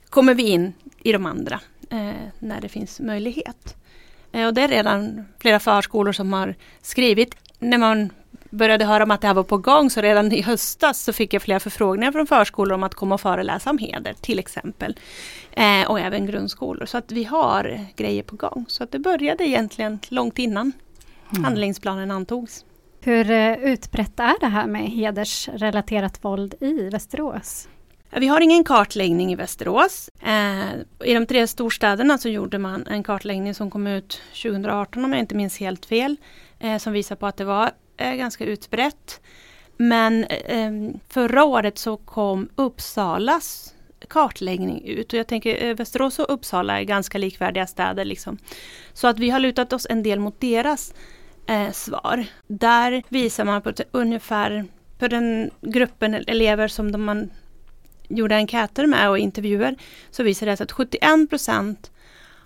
kommer 0.09 0.35
vi 0.35 0.43
in 0.43 0.73
i 1.03 1.13
de 1.13 1.27
andra 1.27 1.61
när 2.39 2.61
det 2.61 2.69
finns 2.69 3.01
möjlighet. 3.01 3.79
Eh, 4.33 4.47
och 4.47 4.55
det 4.55 4.63
är 4.63 4.69
redan 4.69 5.25
flera 5.39 5.61
förskolor 5.61 6.13
som 6.13 6.33
har 6.33 6.55
skrivit. 6.83 7.35
När 7.59 7.79
man 7.79 8.11
började 8.51 8.85
höra 8.85 9.03
om 9.03 9.11
att 9.11 9.21
det 9.21 9.27
här 9.27 9.35
var 9.35 9.43
på 9.43 9.59
gång 9.59 9.91
så 9.91 10.01
redan 10.01 10.33
i 10.33 10.43
höstas 10.43 11.03
så 11.03 11.13
fick 11.13 11.35
jag 11.35 11.43
flera 11.43 11.61
förfrågningar 11.61 12.13
från 12.13 12.27
förskolor 12.27 12.75
om 12.75 12.83
att 12.83 12.95
komma 12.95 13.15
och 13.15 13.21
föreläsa 13.21 13.71
om 13.71 13.79
heder 13.79 14.15
till 14.21 14.39
exempel. 14.39 14.97
Eh, 15.51 15.91
och 15.91 16.01
även 16.01 16.27
grundskolor. 16.27 16.87
Så 16.87 16.99
att 16.99 17.13
vi 17.13 17.25
har 17.25 17.87
grejer 17.97 18.23
på 18.23 18.37
gång. 18.37 18.65
Så 18.69 18.85
att 18.85 18.93
det 18.93 18.99
började 18.99 19.45
egentligen 19.45 19.99
långt 20.09 20.39
innan 20.39 20.73
mm. 21.31 21.45
handlingsplanen 21.45 22.11
antogs. 22.11 22.65
Hur 23.01 23.31
eh, 23.31 23.53
utbrett 23.53 24.21
är 24.21 24.41
det 24.41 24.47
här 24.47 24.67
med 24.67 24.91
hedersrelaterat 24.91 26.25
våld 26.25 26.55
i 26.61 26.91
Västerås? 26.91 27.69
Vi 28.11 28.27
har 28.27 28.41
ingen 28.41 28.65
kartläggning 28.65 29.33
i 29.33 29.37
Västerås. 29.37 30.11
Eh, 30.23 30.71
I 31.05 31.15
de 31.15 31.27
tre 31.27 31.47
storstäderna 31.47 32.19
så 32.19 32.29
gjorde 32.29 32.59
man 32.59 32.87
en 32.87 33.03
kartläggning 33.03 33.55
som 33.55 33.71
kom 33.71 33.87
ut 33.87 34.21
2018 34.43 35.05
om 35.05 35.13
jag 35.13 35.21
inte 35.21 35.35
minns 35.35 35.59
helt 35.59 35.87
fel. 35.87 36.17
Eh, 36.59 36.79
som 36.79 36.93
visar 36.93 37.17
på 37.17 37.27
att 37.27 37.37
det 37.37 37.45
var 37.45 37.71
eh, 37.97 38.15
ganska 38.15 38.45
utbrett. 38.45 39.21
Men 39.77 40.25
eh, 40.25 40.73
förra 41.09 41.45
året 41.45 41.79
så 41.79 41.97
kom 41.97 42.49
Uppsalas 42.55 43.75
kartläggning 44.09 44.85
ut. 44.85 45.13
Och 45.13 45.19
jag 45.19 45.27
tänker 45.27 45.65
eh, 45.65 45.75
Västerås 45.75 46.19
och 46.19 46.33
Uppsala 46.33 46.81
är 46.81 46.85
ganska 46.85 47.19
likvärdiga 47.19 47.67
städer. 47.67 48.05
Liksom. 48.05 48.39
Så 48.93 49.09
att 49.09 49.19
vi 49.19 49.31
har 49.31 49.41
lutat 49.41 49.73
oss 49.73 49.87
en 49.91 50.03
del 50.03 50.21
mot 50.21 50.41
deras 50.41 50.95
svar. 51.73 52.25
Där 52.47 53.03
visar 53.09 53.45
man 53.45 53.63
på 53.63 53.73
ungefär 53.91 54.65
för 54.99 55.09
den 55.09 55.51
gruppen 55.61 56.15
elever 56.15 56.69
som 56.69 56.93
de 56.93 57.05
man 57.05 57.31
gjorde 58.09 58.37
enkäter 58.37 58.87
med 58.87 59.11
och 59.11 59.19
intervjuer 59.19 59.77
så 60.11 60.23
visade 60.23 60.51
det 60.51 60.57
sig 60.57 60.65
att 60.65 60.73
71 60.73 61.31
procent 61.31 61.91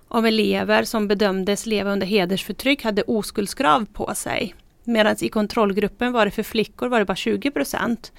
av 0.08 0.26
elever 0.26 0.84
som 0.84 1.08
bedömdes 1.08 1.66
leva 1.66 1.92
under 1.92 2.06
hedersförtryck 2.06 2.84
hade 2.84 3.02
oskuldskrav 3.02 3.86
på 3.92 4.14
sig. 4.14 4.54
Medan 4.84 5.16
i 5.20 5.28
kontrollgruppen 5.28 6.12
var 6.12 6.24
det 6.24 6.30
för 6.30 6.42
flickor 6.42 6.88
var 6.88 6.98
det 6.98 7.04
bara 7.04 7.16
20 7.16 7.50
procent 7.50 8.12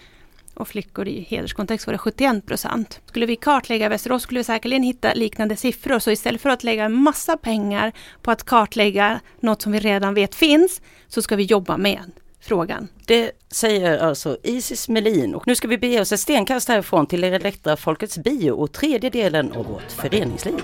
och 0.54 0.68
flickor 0.68 1.08
i 1.08 1.22
hederskontext 1.30 1.88
var 1.88 1.92
det 1.92 1.98
71 1.98 2.46
procent. 2.46 3.02
Skulle 3.06 3.26
vi 3.26 3.36
kartlägga 3.36 3.90
Västerås 3.90 4.24
skulle 4.24 4.40
vi 4.40 4.44
säkerligen 4.44 4.84
hitta 4.84 5.14
liknande 5.14 5.56
siffror. 5.56 6.00
Så 6.00 6.12
istället 6.12 6.42
för 6.42 6.50
att 6.50 6.64
lägga 6.64 6.86
en 6.86 6.94
massa 6.94 7.38
pengar 7.38 7.92
på 8.22 8.32
att 8.32 8.44
kartlägga 8.44 9.20
något 9.40 9.62
som 9.62 9.72
vi 9.72 9.80
redan 9.80 10.14
vet 10.14 10.36
finns, 10.36 10.82
så 11.08 11.22
ska 11.22 11.36
vi 11.36 11.44
jobba 11.44 11.78
med 11.78 12.12
frågan. 12.44 12.88
Det 13.06 13.32
säger 13.52 13.98
alltså 13.98 14.38
Isis 14.44 14.90
Melin 14.90 15.36
och 15.36 15.48
nu 15.48 15.56
ska 15.56 15.68
vi 15.68 15.78
bege 15.78 16.02
oss 16.02 16.12
ett 16.12 16.20
stenkast 16.20 16.68
härifrån 16.68 17.08
till 17.08 17.24
Elektra 17.24 17.78
Folkets 17.78 18.18
bio 18.18 18.52
och 18.52 18.72
tredje 18.72 19.10
delen 19.10 19.52
av 19.52 19.66
vårt 19.66 19.92
föreningsliv. 19.92 20.56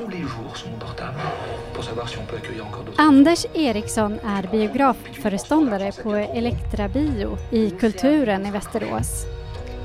Anders 2.96 3.46
Eriksson 3.54 4.20
är 4.26 4.52
biografföreståndare 4.52 5.92
på 6.04 6.16
Elektra 6.16 6.88
bio 6.88 7.38
i 7.52 7.70
Kulturen 7.70 8.46
i 8.46 8.52
Västerås. 8.52 9.26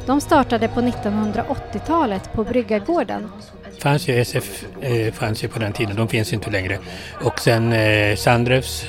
De 0.06 0.20
startade 0.20 0.68
på 0.68 0.80
1980-talet 0.80 2.32
på 2.32 2.44
Bryggargården. 2.44 3.30
Fanns 3.78 4.08
ju 4.08 4.20
SF 4.20 4.64
eh, 4.80 5.12
fanns 5.12 5.44
ju 5.44 5.48
på 5.48 5.58
den 5.58 5.72
tiden, 5.72 5.96
de 5.96 6.08
finns 6.08 6.32
inte 6.32 6.50
längre. 6.50 6.78
Och 7.24 7.40
sen 7.40 7.72
eh, 7.72 8.16
Sandrevs 8.16 8.84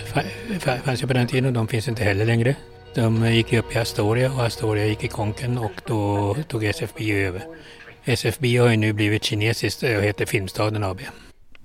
fanns 0.83 1.03
ju 1.03 1.07
på 1.07 1.13
den 1.13 1.27
tiden, 1.27 1.53
de 1.53 1.67
finns 1.67 1.87
inte 1.87 2.03
heller 2.03 2.25
längre. 2.25 2.55
De 2.95 3.33
gick 3.33 3.53
upp 3.53 3.75
i 3.75 3.79
Astoria 3.79 4.31
och 4.31 4.45
Astoria 4.45 4.85
gick 4.85 5.03
i 5.03 5.07
konken 5.07 5.57
och 5.57 5.71
då 5.87 6.35
tog 6.47 6.63
SFB 6.63 7.11
över. 7.11 7.43
SFB 8.05 8.57
har 8.57 8.69
ju 8.69 8.77
nu 8.77 8.93
blivit 8.93 9.23
kinesiskt 9.23 9.83
och 9.83 9.89
heter 9.89 10.25
Filmstaden 10.25 10.83
AB. 10.83 11.01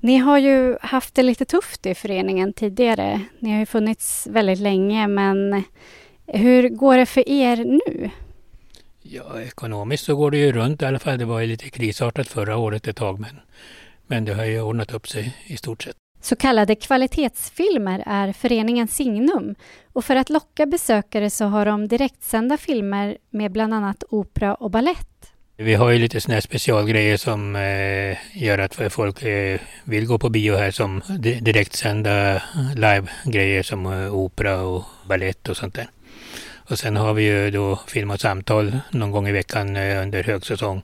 Ni 0.01 0.17
har 0.17 0.39
ju 0.39 0.77
haft 0.81 1.15
det 1.15 1.23
lite 1.23 1.45
tufft 1.45 1.87
i 1.87 1.95
föreningen 1.95 2.53
tidigare. 2.53 3.21
Ni 3.39 3.53
har 3.53 3.59
ju 3.59 3.67
funnits 3.67 4.27
väldigt 4.27 4.59
länge 4.59 5.09
men 5.09 5.65
hur 6.27 6.69
går 6.69 6.97
det 6.97 7.07
för 7.07 7.29
er 7.29 7.57
nu? 7.57 8.11
Ja, 9.03 9.41
ekonomiskt 9.41 10.05
så 10.05 10.17
går 10.17 10.31
det 10.31 10.39
ju 10.39 10.53
runt 10.53 10.83
i 10.83 10.85
alla 10.85 10.99
fall. 10.99 11.19
Det 11.19 11.25
var 11.25 11.41
ju 11.41 11.47
lite 11.47 11.71
krisartat 11.71 12.29
förra 12.29 12.57
året 12.57 12.89
ett 12.89 12.97
tag 12.97 13.21
men, 13.21 13.41
men 14.07 14.25
det 14.25 14.35
har 14.35 14.45
ju 14.45 14.61
ordnat 14.61 14.95
upp 14.95 15.09
sig 15.09 15.37
i 15.47 15.57
stort 15.57 15.83
sett. 15.83 16.00
Så 16.21 16.37
kallade 16.37 16.75
kvalitetsfilmer 16.75 18.03
är 18.07 18.33
föreningen 18.33 18.89
signum 18.89 19.55
och 19.93 20.05
för 20.05 20.17
att 20.17 20.31
locka 20.31 20.67
besökare 20.67 21.31
så 21.31 21.45
har 21.45 21.67
de 21.67 21.89
direktsända 21.89 22.57
filmer 22.57 23.17
med 23.31 23.53
bland 23.53 23.75
annat 23.75 24.05
opera 24.11 24.55
och 24.55 24.71
ballett. 24.71 25.07
Vi 25.57 25.75
har 25.75 25.91
ju 25.91 25.99
lite 25.99 26.21
sådana 26.21 26.35
här 26.35 26.41
specialgrejer 26.41 27.17
som 27.17 27.57
eh, 27.57 28.43
gör 28.43 28.59
att 28.59 28.93
folk 28.93 29.23
eh, 29.23 29.61
vill 29.85 30.07
gå 30.07 30.19
på 30.19 30.29
bio 30.29 30.57
här 30.57 30.71
som 30.71 31.03
direktsända 31.41 32.35
eh, 32.35 32.43
livegrejer 32.75 33.63
som 33.63 33.87
eh, 33.87 34.15
opera 34.15 34.63
och 34.63 34.85
ballett 35.09 35.49
och 35.49 35.57
sånt 35.57 35.75
där. 35.75 35.89
Och 36.71 36.79
sen 36.79 36.97
har 36.97 37.15
vi 37.15 37.23
ju 37.23 37.51
då 37.51 37.81
film 37.87 38.11
och 38.11 38.21
samtal 38.21 38.79
någon 38.91 39.11
gång 39.11 39.29
i 39.29 39.33
veckan 39.33 39.77
eh, 39.77 40.03
under 40.03 40.23
högsäsong 40.23 40.83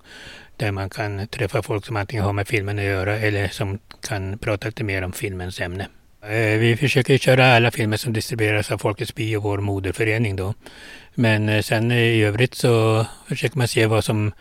där 0.56 0.70
man 0.70 0.90
kan 0.90 1.28
träffa 1.28 1.62
folk 1.62 1.86
som 1.86 1.96
antingen 1.96 2.24
har 2.24 2.32
med 2.32 2.48
filmen 2.48 2.78
att 2.78 2.84
göra 2.84 3.18
eller 3.18 3.48
som 3.48 3.78
kan 4.08 4.38
prata 4.38 4.66
lite 4.66 4.84
mer 4.84 5.02
om 5.02 5.12
filmens 5.12 5.60
ämne. 5.60 5.88
Eh, 6.22 6.58
vi 6.58 6.76
försöker 6.80 7.18
köra 7.18 7.56
alla 7.56 7.70
filmer 7.70 7.96
som 7.96 8.12
distribueras 8.12 8.70
av 8.70 8.78
Folkets 8.78 9.14
Bio, 9.14 9.40
vår 9.40 9.58
moderförening 9.58 10.36
då. 10.36 10.54
Men 11.14 11.48
eh, 11.48 11.62
sen 11.62 11.92
i 11.92 12.22
övrigt 12.22 12.54
så 12.54 13.06
försöker 13.28 13.58
man 13.58 13.68
se 13.68 13.86
vad 13.86 14.04
som 14.04 14.32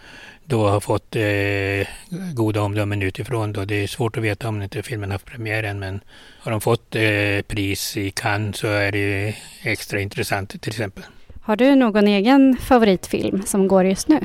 då 0.46 0.68
har 0.68 0.80
fått 0.80 1.16
eh, 1.16 1.88
goda 2.34 2.62
omdömen 2.62 3.02
utifrån. 3.02 3.54
Då. 3.54 3.66
Det 3.66 3.76
är 3.76 3.88
svårt 3.88 4.18
att 4.18 4.24
veta 4.24 4.48
om 4.48 4.62
inte 4.62 4.84
filmen 4.84 5.12
haft 5.12 5.26
premiär 5.26 5.64
än 5.64 5.80
men 5.80 6.00
har 6.40 6.52
de 6.52 6.62
fått 6.62 6.96
eh, 6.96 7.42
pris 7.48 7.98
i 7.98 8.12
Cannes 8.12 8.58
så 8.58 8.68
är 8.68 8.92
det 8.92 9.36
extra 9.64 10.00
intressant 10.00 10.62
till 10.62 10.72
exempel. 10.72 11.04
Har 11.46 11.56
du 11.56 11.76
någon 11.76 12.08
egen 12.08 12.58
favoritfilm 12.58 13.42
som 13.46 13.68
går 13.68 13.86
just 13.86 14.08
nu? 14.08 14.20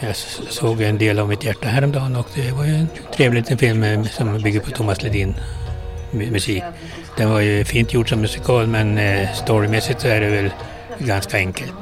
Jag 0.00 0.16
såg 0.16 0.80
en 0.80 0.98
del 0.98 1.18
av 1.18 1.28
mitt 1.28 1.44
hjärta 1.44 1.68
häromdagen 1.68 2.16
och 2.16 2.26
det 2.34 2.52
var 2.52 2.64
ju 2.64 2.74
en 2.74 2.86
trevlig 3.14 3.40
liten 3.40 3.58
film 3.58 4.04
som 4.04 4.42
bygger 4.42 4.60
på 4.60 4.70
Thomas 4.70 5.02
Ledin 5.02 5.34
musik. 6.10 6.62
Den 7.16 7.30
var 7.30 7.40
ju 7.40 7.64
fint 7.64 7.92
gjord 7.92 8.08
som 8.08 8.20
musikal 8.20 8.66
men 8.66 8.98
eh, 8.98 9.32
storymässigt 9.32 10.00
så 10.00 10.08
är 10.08 10.20
det 10.20 10.30
väl 10.30 10.50
ganska 10.98 11.36
enkelt 11.36 11.72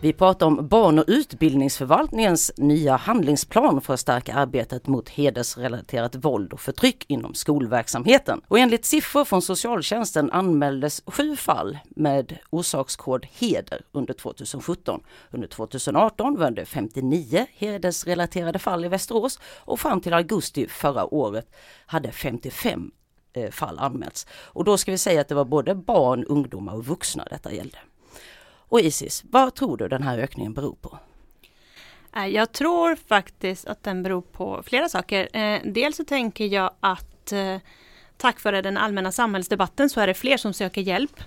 vi 0.00 0.12
pratar 0.12 0.46
om 0.46 0.68
barn 0.68 0.98
och 0.98 1.04
utbildningsförvaltningens 1.06 2.52
nya 2.56 2.96
handlingsplan 2.96 3.80
för 3.80 3.94
att 3.94 4.00
stärka 4.00 4.34
arbetet 4.34 4.86
mot 4.86 5.08
hedersrelaterat 5.08 6.14
våld 6.14 6.52
och 6.52 6.60
förtryck 6.60 7.04
inom 7.08 7.34
skolverksamheten. 7.34 8.40
Och 8.48 8.58
enligt 8.58 8.84
siffror 8.84 9.24
från 9.24 9.42
socialtjänsten 9.42 10.30
anmäldes 10.32 11.02
sju 11.06 11.36
fall 11.36 11.78
med 11.88 12.38
orsakskod 12.50 13.26
heder 13.32 13.80
under 13.92 14.14
2017. 14.14 15.00
Under 15.30 15.48
2018 15.48 16.36
var 16.38 16.50
det 16.50 16.64
59 16.64 17.46
hedersrelaterade 17.54 18.58
fall 18.58 18.84
i 18.84 18.88
Västerås 18.88 19.40
och 19.56 19.80
fram 19.80 20.00
till 20.00 20.14
augusti 20.14 20.68
förra 20.68 21.14
året 21.14 21.54
hade 21.86 22.12
55 22.12 22.90
eh, 23.32 23.50
fall 23.50 23.78
anmälts. 23.78 24.26
Och 24.32 24.64
då 24.64 24.76
ska 24.76 24.90
vi 24.90 24.98
säga 24.98 25.20
att 25.20 25.28
det 25.28 25.34
var 25.34 25.44
både 25.44 25.74
barn, 25.74 26.24
ungdomar 26.24 26.74
och 26.74 26.86
vuxna 26.86 27.26
detta 27.30 27.52
gällde. 27.52 27.78
Och 28.74 28.80
Isis, 28.80 29.24
vad 29.30 29.54
tror 29.54 29.76
du 29.76 29.88
den 29.88 30.02
här 30.02 30.18
ökningen 30.18 30.54
beror 30.54 30.74
på? 30.74 30.98
Eh, 32.16 32.26
jag 32.26 32.52
tror 32.52 32.96
faktiskt 32.96 33.66
att 33.66 33.82
den 33.82 34.02
beror 34.02 34.20
på 34.20 34.62
flera 34.66 34.88
saker. 34.88 35.36
Eh, 35.36 35.60
dels 35.64 35.96
så 35.96 36.04
tänker 36.04 36.46
jag 36.46 36.70
att 36.80 37.32
eh, 37.32 37.56
tack 38.16 38.44
vare 38.44 38.62
den 38.62 38.76
allmänna 38.76 39.12
samhällsdebatten 39.12 39.90
så 39.90 40.00
är 40.00 40.06
det 40.06 40.14
fler 40.14 40.36
som 40.36 40.52
söker 40.52 40.80
hjälp. 40.80 41.20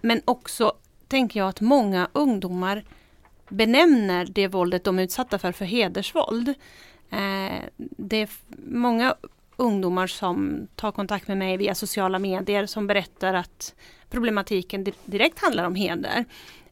Men 0.00 0.22
också 0.24 0.72
tänker 1.08 1.40
jag 1.40 1.48
att 1.48 1.60
många 1.60 2.08
ungdomar 2.12 2.84
benämner 3.48 4.26
det 4.30 4.48
våldet 4.48 4.84
de 4.84 4.98
är 4.98 5.02
utsatta 5.02 5.38
för 5.38 5.52
för 5.52 5.64
hedersvåld. 5.64 6.54
Det 7.76 8.16
är 8.16 8.28
många 8.66 9.14
ungdomar 9.56 10.06
som 10.06 10.68
tar 10.76 10.92
kontakt 10.92 11.28
med 11.28 11.38
mig 11.38 11.56
via 11.56 11.74
sociala 11.74 12.18
medier 12.18 12.66
som 12.66 12.86
berättar 12.86 13.34
att 13.34 13.74
problematiken 14.10 14.86
direkt 15.04 15.38
handlar 15.38 15.64
om 15.64 15.74
heder. 15.74 16.24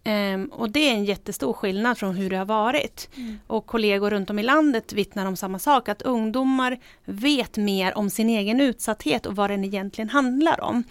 Um, 0.04 0.46
och 0.46 0.70
det 0.70 0.88
är 0.88 0.94
en 0.94 1.04
jättestor 1.04 1.52
skillnad 1.52 1.98
från 1.98 2.14
hur 2.14 2.30
det 2.30 2.36
har 2.36 2.44
varit. 2.44 3.08
Mm. 3.16 3.38
Och 3.46 3.66
kollegor 3.66 4.10
runt 4.10 4.30
om 4.30 4.38
i 4.38 4.42
landet 4.42 4.92
vittnar 4.92 5.26
om 5.26 5.36
samma 5.36 5.58
sak, 5.58 5.88
att 5.88 6.02
ungdomar 6.02 6.78
vet 7.04 7.56
mer 7.56 7.98
om 7.98 8.10
sin 8.10 8.28
egen 8.28 8.60
utsatthet 8.60 9.26
och 9.26 9.36
vad 9.36 9.50
den 9.50 9.64
egentligen 9.64 10.08
handlar 10.08 10.60
om. 10.60 10.84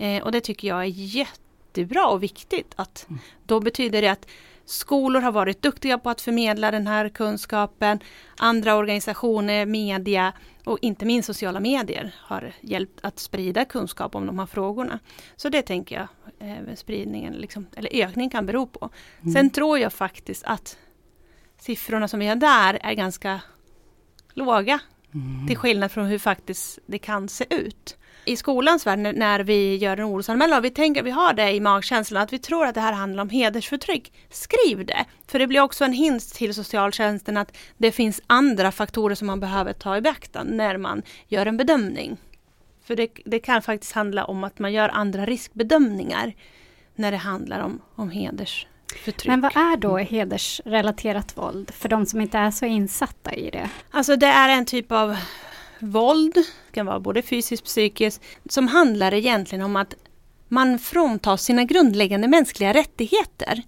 Uh, 0.00 0.22
och 0.22 0.32
det 0.32 0.40
tycker 0.40 0.68
jag 0.68 0.80
är 0.80 0.84
jättebra 0.94 2.06
och 2.06 2.22
viktigt. 2.22 2.72
Att 2.76 3.06
mm. 3.08 3.20
Då 3.46 3.60
betyder 3.60 4.02
det 4.02 4.08
att 4.08 4.26
Skolor 4.66 5.20
har 5.20 5.32
varit 5.32 5.62
duktiga 5.62 5.98
på 5.98 6.10
att 6.10 6.20
förmedla 6.20 6.70
den 6.70 6.86
här 6.86 7.08
kunskapen. 7.08 8.00
Andra 8.36 8.74
organisationer, 8.74 9.66
media 9.66 10.32
och 10.64 10.78
inte 10.82 11.04
minst 11.04 11.26
sociala 11.26 11.60
medier 11.60 12.14
har 12.18 12.52
hjälpt 12.60 13.00
att 13.02 13.18
sprida 13.18 13.64
kunskap 13.64 14.14
om 14.14 14.26
de 14.26 14.38
här 14.38 14.46
frågorna. 14.46 14.98
Så 15.36 15.48
det 15.48 15.62
tänker 15.62 15.96
jag 15.96 16.08
eh, 16.48 16.74
spridningen, 16.74 17.32
liksom, 17.32 17.66
eller 17.76 17.90
ökningen 17.92 18.30
kan 18.30 18.46
bero 18.46 18.66
på. 18.66 18.90
Mm. 19.20 19.32
Sen 19.32 19.50
tror 19.50 19.78
jag 19.78 19.92
faktiskt 19.92 20.44
att 20.44 20.78
siffrorna 21.58 22.08
som 22.08 22.20
vi 22.20 22.26
har 22.26 22.36
där 22.36 22.78
är 22.82 22.94
ganska 22.94 23.40
låga. 24.34 24.78
Mm. 25.14 25.46
Till 25.46 25.56
skillnad 25.56 25.92
från 25.92 26.06
hur 26.06 26.18
faktiskt 26.18 26.78
det 26.86 26.98
kan 26.98 27.28
se 27.28 27.44
ut 27.50 27.96
i 28.26 28.36
skolans 28.36 28.86
värld 28.86 28.98
när 28.98 29.40
vi 29.40 29.76
gör 29.76 29.96
en 29.96 30.04
orosanmälan 30.04 30.58
och 30.58 30.64
vi 30.64 30.70
tänker, 30.70 31.02
vi 31.02 31.10
har 31.10 31.32
det 31.32 31.52
i 31.52 31.60
magkänslan 31.60 32.22
att 32.22 32.32
vi 32.32 32.38
tror 32.38 32.66
att 32.66 32.74
det 32.74 32.80
här 32.80 32.92
handlar 32.92 33.22
om 33.22 33.30
hedersförtryck. 33.30 34.12
Skriv 34.30 34.86
det! 34.86 35.04
För 35.26 35.38
det 35.38 35.46
blir 35.46 35.60
också 35.60 35.84
en 35.84 35.92
hint 35.92 36.34
till 36.34 36.54
socialtjänsten 36.54 37.36
att 37.36 37.56
det 37.76 37.92
finns 37.92 38.20
andra 38.26 38.72
faktorer 38.72 39.14
som 39.14 39.26
man 39.26 39.40
behöver 39.40 39.72
ta 39.72 39.96
i 39.96 40.00
beaktande 40.00 40.52
när 40.52 40.76
man 40.76 41.02
gör 41.28 41.46
en 41.46 41.56
bedömning. 41.56 42.16
För 42.84 42.96
det, 42.96 43.08
det 43.24 43.38
kan 43.38 43.62
faktiskt 43.62 43.92
handla 43.92 44.24
om 44.24 44.44
att 44.44 44.58
man 44.58 44.72
gör 44.72 44.88
andra 44.88 45.26
riskbedömningar 45.26 46.34
när 46.94 47.10
det 47.10 47.16
handlar 47.16 47.60
om, 47.60 47.80
om 47.94 48.10
heders 48.10 48.66
Förtryck. 49.04 49.28
Men 49.28 49.40
vad 49.40 49.56
är 49.56 49.76
då 49.76 49.96
hedersrelaterat 49.96 51.36
våld 51.36 51.70
för 51.70 51.88
de 51.88 52.06
som 52.06 52.20
inte 52.20 52.38
är 52.38 52.50
så 52.50 52.66
insatta 52.66 53.34
i 53.34 53.50
det? 53.50 53.70
Alltså 53.90 54.16
det 54.16 54.26
är 54.26 54.48
en 54.48 54.64
typ 54.66 54.92
av 54.92 55.16
våld, 55.80 56.34
det 56.34 56.72
kan 56.72 56.86
vara 56.86 57.00
både 57.00 57.22
fysiskt 57.22 57.62
och 57.62 57.66
psykiskt, 57.66 58.22
som 58.48 58.68
handlar 58.68 59.14
egentligen 59.14 59.64
om 59.64 59.76
att 59.76 59.94
man 60.48 60.78
fråntas 60.78 61.42
sina 61.42 61.64
grundläggande 61.64 62.28
mänskliga 62.28 62.74
rättigheter. 62.74 63.62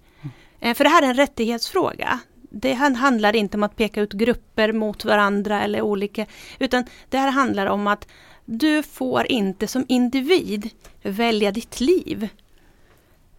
Mm. 0.61 0.75
För 0.75 0.83
det 0.83 0.89
här 0.89 1.01
är 1.03 1.07
en 1.07 1.15
rättighetsfråga. 1.15 2.19
Det 2.51 2.73
här 2.73 2.95
handlar 2.95 3.35
inte 3.35 3.57
om 3.57 3.63
att 3.63 3.75
peka 3.75 4.01
ut 4.01 4.13
grupper 4.13 4.73
mot 4.73 5.05
varandra 5.05 5.61
eller 5.61 5.81
olika, 5.81 6.25
utan 6.59 6.85
det 7.09 7.17
här 7.17 7.31
handlar 7.31 7.65
om 7.65 7.87
att 7.87 8.07
du 8.45 8.83
får 8.83 9.31
inte 9.31 9.67
som 9.67 9.85
individ 9.87 10.69
välja 11.03 11.51
ditt 11.51 11.79
liv. 11.79 12.29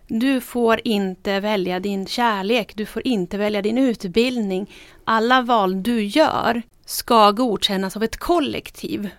Du 0.06 0.40
får 0.40 0.80
inte 0.84 1.40
välja 1.40 1.80
din 1.80 2.06
kärlek, 2.06 2.72
du 2.76 2.86
får 2.86 3.06
inte 3.06 3.38
välja 3.38 3.62
din 3.62 3.78
utbildning. 3.78 4.70
Alla 5.04 5.42
val 5.42 5.82
du 5.82 6.04
gör 6.04 6.62
ska 6.90 7.30
godkännas 7.30 7.96
av 7.96 8.02
ett 8.02 8.16
kollektiv. 8.16 9.10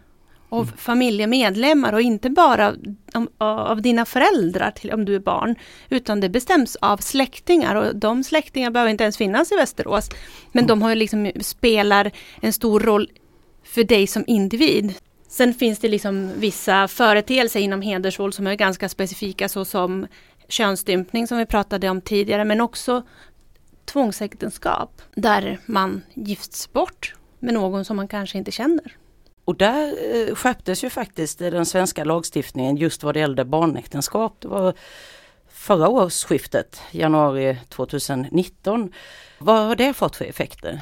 Av 0.50 0.64
mm. 0.64 0.78
familjemedlemmar 0.78 1.94
och 1.94 2.02
inte 2.02 2.30
bara 2.30 2.76
av, 3.14 3.28
av 3.38 3.82
dina 3.82 4.06
föräldrar 4.06 4.72
till, 4.72 4.92
om 4.92 5.06
du 5.06 5.16
är 5.16 5.20
barn. 5.20 5.56
Utan 5.90 6.20
det 6.20 6.30
bestäms 6.30 6.76
av 6.76 6.98
släktingar 6.98 7.76
och 7.76 7.96
de 7.96 8.24
släktingar 8.24 8.72
behöver 8.72 8.92
inte 8.92 9.04
ens 9.04 9.18
finnas 9.18 9.52
i 9.52 9.56
Västerås. 9.56 10.10
Men 10.52 10.64
mm. 10.64 10.68
de 10.68 10.82
har 10.82 10.96
liksom, 10.96 11.32
spelar 11.42 12.12
en 12.42 12.54
stor 12.54 12.80
roll 12.80 13.10
för 13.64 13.84
dig 13.84 14.08
som 14.08 14.24
individ. 14.28 14.94
Sen 15.28 15.54
finns 15.54 15.80
det 15.80 15.88
liksom 15.88 16.32
vissa 16.38 16.88
företeelser 16.88 17.60
inom 17.60 17.82
hedersvåld 17.82 18.34
som 18.34 18.48
är 18.48 18.56
ganska 18.56 18.90
specifika 18.90 19.50
såsom 19.50 20.08
könsstympning 20.48 21.28
som 21.28 21.38
vi 21.38 21.46
pratade 21.46 21.90
om 21.90 22.02
tidigare 22.02 22.46
men 22.46 22.62
också 22.62 23.04
tvångsäktenskap 23.86 25.02
där 25.16 25.60
man 25.66 26.02
gifts 26.14 26.74
bort 26.74 27.14
med 27.42 27.54
någon 27.54 27.86
som 27.86 27.98
man 27.98 28.08
kanske 28.08 28.38
inte 28.38 28.52
känner. 28.52 28.98
Och 29.46 29.56
där 29.56 29.88
eh, 29.88 30.36
skärptes 30.36 30.84
ju 30.84 30.90
faktiskt 30.90 31.40
den 31.40 31.66
svenska 31.66 32.04
lagstiftningen 32.04 32.78
just 32.78 33.04
vad 33.04 33.16
det 33.16 33.20
gällde 33.20 33.46
barnäktenskap. 33.46 34.36
Det 34.40 34.48
var 34.48 34.74
förra 35.50 35.90
årsskiftet, 35.90 36.82
januari 36.92 37.58
2019. 37.70 38.94
Vad 39.40 39.68
har 39.68 39.76
det 39.76 39.94
fått 39.94 40.16
för 40.16 40.26
effekter? 40.26 40.82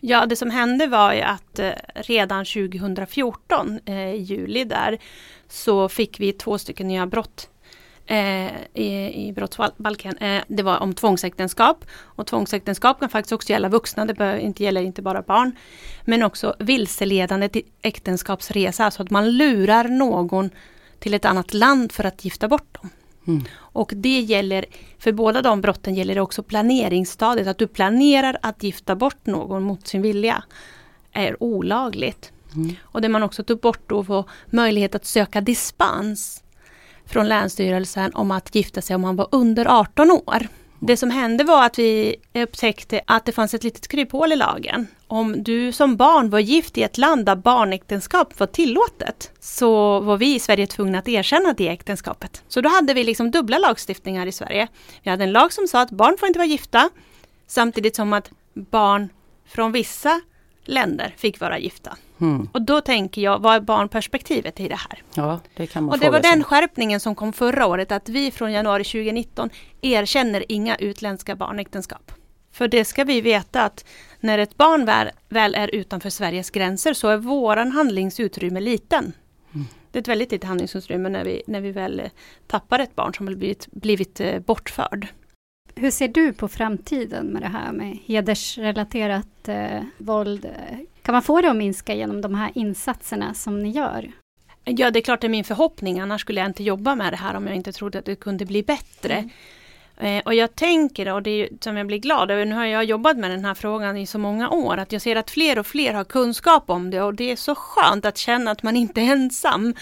Ja, 0.00 0.26
det 0.26 0.36
som 0.36 0.50
hände 0.50 0.86
var 0.86 1.12
ju 1.12 1.20
att 1.20 1.58
eh, 1.58 1.72
redan 1.94 2.44
2014 2.44 3.80
eh, 3.84 4.14
i 4.14 4.16
juli 4.16 4.64
där 4.64 4.98
så 5.48 5.88
fick 5.88 6.20
vi 6.20 6.32
två 6.32 6.58
stycken 6.58 6.88
nya 6.88 7.06
brott 7.06 7.49
i, 8.74 9.28
i 9.28 9.32
brottsbalken. 9.32 10.16
Eh, 10.18 10.42
det 10.48 10.62
var 10.62 10.78
om 10.78 10.94
tvångsäktenskap. 10.94 11.84
Och 12.00 12.26
tvångsäktenskap 12.26 13.00
kan 13.00 13.08
faktiskt 13.08 13.32
också 13.32 13.50
gälla 13.50 13.68
vuxna, 13.68 14.06
det 14.06 14.14
bör 14.14 14.36
inte 14.36 14.64
gälla 14.64 14.80
inte 14.80 15.02
bara 15.02 15.22
barn. 15.22 15.56
Men 16.04 16.22
också 16.22 16.54
vilseledande 16.58 17.48
till 17.48 17.62
äktenskapsresa, 17.82 18.84
alltså 18.84 19.02
att 19.02 19.10
man 19.10 19.30
lurar 19.30 19.84
någon 19.84 20.50
till 20.98 21.14
ett 21.14 21.24
annat 21.24 21.54
land 21.54 21.92
för 21.92 22.04
att 22.04 22.24
gifta 22.24 22.48
bort 22.48 22.78
dem. 22.80 22.90
Mm. 23.26 23.44
Och 23.56 23.92
det 23.96 24.20
gäller, 24.20 24.64
för 24.98 25.12
båda 25.12 25.42
de 25.42 25.60
brotten 25.60 25.94
gäller 25.94 26.14
det 26.14 26.20
också 26.20 26.42
planeringsstadiet, 26.42 27.48
att 27.48 27.58
du 27.58 27.66
planerar 27.66 28.38
att 28.42 28.62
gifta 28.62 28.96
bort 28.96 29.26
någon 29.26 29.62
mot 29.62 29.86
sin 29.86 30.02
vilja. 30.02 30.44
är 31.12 31.42
olagligt. 31.42 32.32
Mm. 32.54 32.76
Och 32.82 33.00
det 33.00 33.08
man 33.08 33.22
också 33.22 33.42
tog 33.42 33.60
bort 33.60 33.80
då 33.86 34.02
var 34.02 34.24
möjlighet 34.46 34.94
att 34.94 35.04
söka 35.04 35.40
dispens 35.40 36.42
från 37.10 37.28
Länsstyrelsen 37.28 38.14
om 38.14 38.30
att 38.30 38.54
gifta 38.54 38.82
sig 38.82 38.96
om 38.96 39.02
man 39.02 39.16
var 39.16 39.28
under 39.32 39.80
18 39.80 40.10
år. 40.10 40.48
Det 40.82 40.96
som 40.96 41.10
hände 41.10 41.44
var 41.44 41.66
att 41.66 41.78
vi 41.78 42.16
upptäckte 42.34 43.00
att 43.06 43.24
det 43.24 43.32
fanns 43.32 43.54
ett 43.54 43.64
litet 43.64 43.88
kryphål 43.88 44.32
i 44.32 44.36
lagen. 44.36 44.86
Om 45.06 45.42
du 45.42 45.72
som 45.72 45.96
barn 45.96 46.30
var 46.30 46.38
gift 46.38 46.78
i 46.78 46.82
ett 46.82 46.98
land 46.98 47.26
där 47.26 47.36
barnäktenskap 47.36 48.40
var 48.40 48.46
tillåtet 48.46 49.30
så 49.40 50.00
var 50.00 50.16
vi 50.16 50.34
i 50.34 50.38
Sverige 50.38 50.66
tvungna 50.66 50.98
att 50.98 51.08
erkänna 51.08 51.52
det 51.52 51.68
äktenskapet. 51.68 52.42
Så 52.48 52.60
då 52.60 52.68
hade 52.68 52.94
vi 52.94 53.04
liksom 53.04 53.30
dubbla 53.30 53.58
lagstiftningar 53.58 54.26
i 54.26 54.32
Sverige. 54.32 54.68
Vi 55.02 55.10
hade 55.10 55.24
en 55.24 55.32
lag 55.32 55.52
som 55.52 55.66
sa 55.68 55.80
att 55.80 55.90
barn 55.90 56.16
får 56.18 56.26
inte 56.26 56.38
vara 56.38 56.48
gifta 56.48 56.90
samtidigt 57.46 57.96
som 57.96 58.12
att 58.12 58.30
barn 58.54 59.08
från 59.48 59.72
vissa 59.72 60.20
länder 60.70 61.14
fick 61.16 61.40
vara 61.40 61.58
gifta. 61.58 61.96
Mm. 62.20 62.48
Och 62.52 62.62
då 62.62 62.80
tänker 62.80 63.22
jag, 63.22 63.38
vad 63.38 63.54
är 63.54 63.60
barnperspektivet 63.60 64.60
i 64.60 64.68
det 64.68 64.78
här? 64.90 65.02
Ja, 65.14 65.40
det 65.56 65.66
kan 65.66 65.84
man 65.84 65.92
och 65.92 65.98
det 65.98 66.10
var 66.10 66.20
den 66.20 66.44
skärpningen 66.44 67.00
som 67.00 67.14
kom 67.14 67.32
förra 67.32 67.66
året, 67.66 67.92
att 67.92 68.08
vi 68.08 68.30
från 68.30 68.52
januari 68.52 68.84
2019 68.84 69.50
erkänner 69.80 70.44
inga 70.48 70.76
utländska 70.76 71.36
barnäktenskap. 71.36 72.12
För 72.52 72.68
det 72.68 72.84
ska 72.84 73.04
vi 73.04 73.20
veta 73.20 73.62
att 73.62 73.84
när 74.20 74.38
ett 74.38 74.56
barn 74.56 74.84
väl, 74.84 75.10
väl 75.28 75.54
är 75.54 75.74
utanför 75.74 76.10
Sveriges 76.10 76.50
gränser 76.50 76.94
så 76.94 77.08
är 77.08 77.16
våran 77.16 77.72
handlingsutrymme 77.72 78.60
liten. 78.60 79.12
Mm. 79.54 79.66
Det 79.90 79.98
är 79.98 80.00
ett 80.00 80.08
väldigt 80.08 80.32
litet 80.32 80.48
handlingsutrymme 80.48 81.08
när 81.08 81.24
vi, 81.24 81.42
när 81.46 81.60
vi 81.60 81.72
väl 81.72 82.02
tappar 82.46 82.78
ett 82.78 82.94
barn 82.94 83.14
som 83.14 83.26
blivit, 83.26 83.66
blivit 83.72 84.20
eh, 84.20 84.38
bortförd. 84.38 85.06
Hur 85.80 85.90
ser 85.90 86.08
du 86.08 86.32
på 86.32 86.48
framtiden 86.48 87.26
med 87.26 87.42
det 87.42 87.48
här 87.48 87.72
med 87.72 87.98
hedersrelaterat 88.06 89.48
eh, 89.48 89.82
våld? 89.98 90.46
Kan 91.02 91.12
man 91.12 91.22
få 91.22 91.40
det 91.40 91.50
att 91.50 91.56
minska 91.56 91.94
genom 91.94 92.20
de 92.20 92.34
här 92.34 92.50
insatserna 92.54 93.34
som 93.34 93.62
ni 93.62 93.70
gör? 93.70 94.12
Ja, 94.64 94.90
det 94.90 94.98
är 94.98 95.00
klart 95.00 95.20
det 95.20 95.26
är 95.26 95.28
min 95.28 95.44
förhoppning. 95.44 96.00
Annars 96.00 96.20
skulle 96.20 96.40
jag 96.40 96.48
inte 96.48 96.62
jobba 96.62 96.94
med 96.94 97.12
det 97.12 97.16
här 97.16 97.34
om 97.34 97.46
jag 97.46 97.56
inte 97.56 97.72
trodde 97.72 97.98
att 97.98 98.04
det 98.04 98.16
kunde 98.16 98.46
bli 98.46 98.62
bättre. 98.62 99.14
Mm. 99.98 100.18
Eh, 100.18 100.22
och 100.24 100.34
jag 100.34 100.54
tänker, 100.54 101.14
och 101.14 101.22
det 101.22 101.30
är 101.30 101.48
som 101.60 101.76
jag 101.76 101.86
blir 101.86 101.98
glad 101.98 102.30
över, 102.30 102.44
nu 102.44 102.54
har 102.54 102.64
jag 102.64 102.84
jobbat 102.84 103.16
med 103.16 103.30
den 103.30 103.44
här 103.44 103.54
frågan 103.54 103.96
i 103.96 104.06
så 104.06 104.18
många 104.18 104.50
år, 104.50 104.76
att 104.76 104.92
jag 104.92 105.02
ser 105.02 105.16
att 105.16 105.30
fler 105.30 105.58
och 105.58 105.66
fler 105.66 105.94
har 105.94 106.04
kunskap 106.04 106.70
om 106.70 106.90
det 106.90 107.02
och 107.02 107.14
det 107.14 107.32
är 107.32 107.36
så 107.36 107.54
skönt 107.54 108.04
att 108.04 108.18
känna 108.18 108.50
att 108.50 108.62
man 108.62 108.76
inte 108.76 109.00
är 109.00 109.12
ensam 109.12 109.74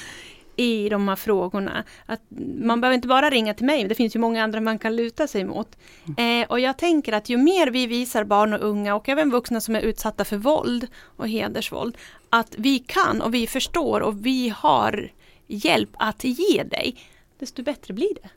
i 0.58 0.88
de 0.88 1.08
här 1.08 1.16
frågorna. 1.16 1.84
Att 2.06 2.20
man 2.60 2.80
behöver 2.80 2.94
inte 2.94 3.08
bara 3.08 3.30
ringa 3.30 3.54
till 3.54 3.66
mig, 3.66 3.88
det 3.88 3.94
finns 3.94 4.16
ju 4.16 4.20
många 4.20 4.44
andra 4.44 4.60
man 4.60 4.78
kan 4.78 4.96
luta 4.96 5.26
sig 5.26 5.44
mot. 5.44 5.78
Mm. 6.06 6.42
Eh, 6.42 6.50
och 6.50 6.60
jag 6.60 6.78
tänker 6.78 7.12
att 7.12 7.28
ju 7.28 7.36
mer 7.36 7.66
vi 7.66 7.86
visar 7.86 8.24
barn 8.24 8.52
och 8.52 8.60
unga 8.60 8.94
och 8.94 9.08
även 9.08 9.30
vuxna 9.30 9.60
som 9.60 9.76
är 9.76 9.80
utsatta 9.80 10.24
för 10.24 10.36
våld 10.36 10.86
och 11.16 11.28
hedersvåld, 11.28 11.96
att 12.30 12.54
vi 12.58 12.78
kan 12.78 13.22
och 13.22 13.34
vi 13.34 13.46
förstår 13.46 14.00
och 14.00 14.26
vi 14.26 14.48
har 14.48 15.10
hjälp 15.46 15.90
att 15.98 16.24
ge 16.24 16.62
dig, 16.62 16.96
desto 17.38 17.62
bättre 17.62 17.94
blir 17.94 18.14
det 18.22 18.28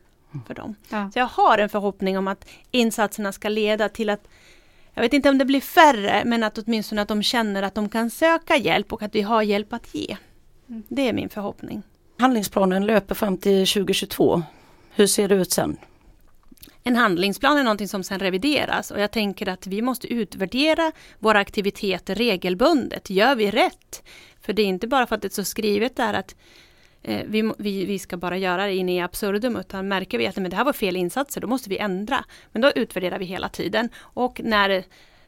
för 0.48 0.54
dem. 0.54 0.76
Ja. 0.90 1.12
Så 1.14 1.20
jag 1.20 1.26
har 1.26 1.58
en 1.58 1.70
förhoppning 1.70 2.18
om 2.18 2.28
att 2.28 2.50
insatserna 2.72 3.32
ska 3.32 3.50
leda 3.50 3.90
till 3.90 4.10
att 4.10 4.28
jag 4.94 5.02
vet 5.02 5.14
inte 5.14 5.30
om 5.30 5.38
det 5.38 5.46
blir 5.46 5.62
färre, 5.62 6.22
men 6.26 6.44
att 6.44 6.58
åtminstone 6.58 7.02
att 7.02 7.08
de 7.08 7.24
känner 7.24 7.64
att 7.64 7.76
de 7.76 7.90
kan 7.90 8.10
söka 8.10 8.58
hjälp 8.58 8.94
och 8.94 9.02
att 9.02 9.16
vi 9.16 9.22
har 9.22 9.42
hjälp 9.42 9.74
att 9.74 9.96
ge. 9.96 10.18
Mm. 10.70 10.84
Det 10.88 11.10
är 11.10 11.14
min 11.14 11.30
förhoppning. 11.30 11.84
Handlingsplanen 12.22 12.86
löper 12.86 13.16
fram 13.16 13.38
till 13.38 13.68
2022. 13.68 14.44
Hur 14.92 15.08
ser 15.08 15.28
det 15.28 15.36
ut 15.36 15.52
sen? 15.52 15.78
En 16.84 16.96
handlingsplan 16.96 17.58
är 17.58 17.64
någonting 17.64 17.88
som 17.88 18.04
sen 18.04 18.20
revideras 18.20 18.92
och 18.92 19.00
jag 19.00 19.12
tänker 19.12 19.50
att 19.50 19.68
vi 19.68 19.82
måste 19.82 20.14
utvärdera 20.14 20.92
våra 21.20 21.40
aktiviteter 21.40 22.16
regelbundet. 22.16 23.10
Gör 23.10 23.36
vi 23.36 23.52
rätt? 23.52 24.04
För 24.42 24.54
det 24.54 24.62
är 24.62 24.66
inte 24.66 24.88
bara 24.88 25.08
för 25.08 25.16
att 25.16 25.22
det 25.22 25.28
är 25.28 25.30
så 25.30 25.44
skrivet 25.44 25.96
där 25.96 26.14
att 26.14 26.36
eh, 27.02 27.22
vi, 27.28 27.54
vi, 27.58 27.86
vi 27.86 28.00
ska 28.00 28.18
bara 28.18 28.38
göra 28.38 28.66
det 28.66 28.76
in 28.76 28.90
i 28.90 29.02
absurdum 29.02 29.56
utan 29.56 29.88
märker 29.88 30.18
vi 30.18 30.28
att 30.28 30.36
men 30.36 30.50
det 30.50 30.56
här 30.56 30.66
var 30.66 30.74
fel 30.74 30.96
insatser 30.96 31.42
då 31.42 31.48
måste 31.48 31.70
vi 31.70 31.78
ändra. 31.78 32.26
Men 32.52 32.62
då 32.62 32.72
utvärderar 32.72 33.20
vi 33.20 33.26
hela 33.26 33.50
tiden 33.50 33.90
och 33.98 34.42
när 34.44 34.84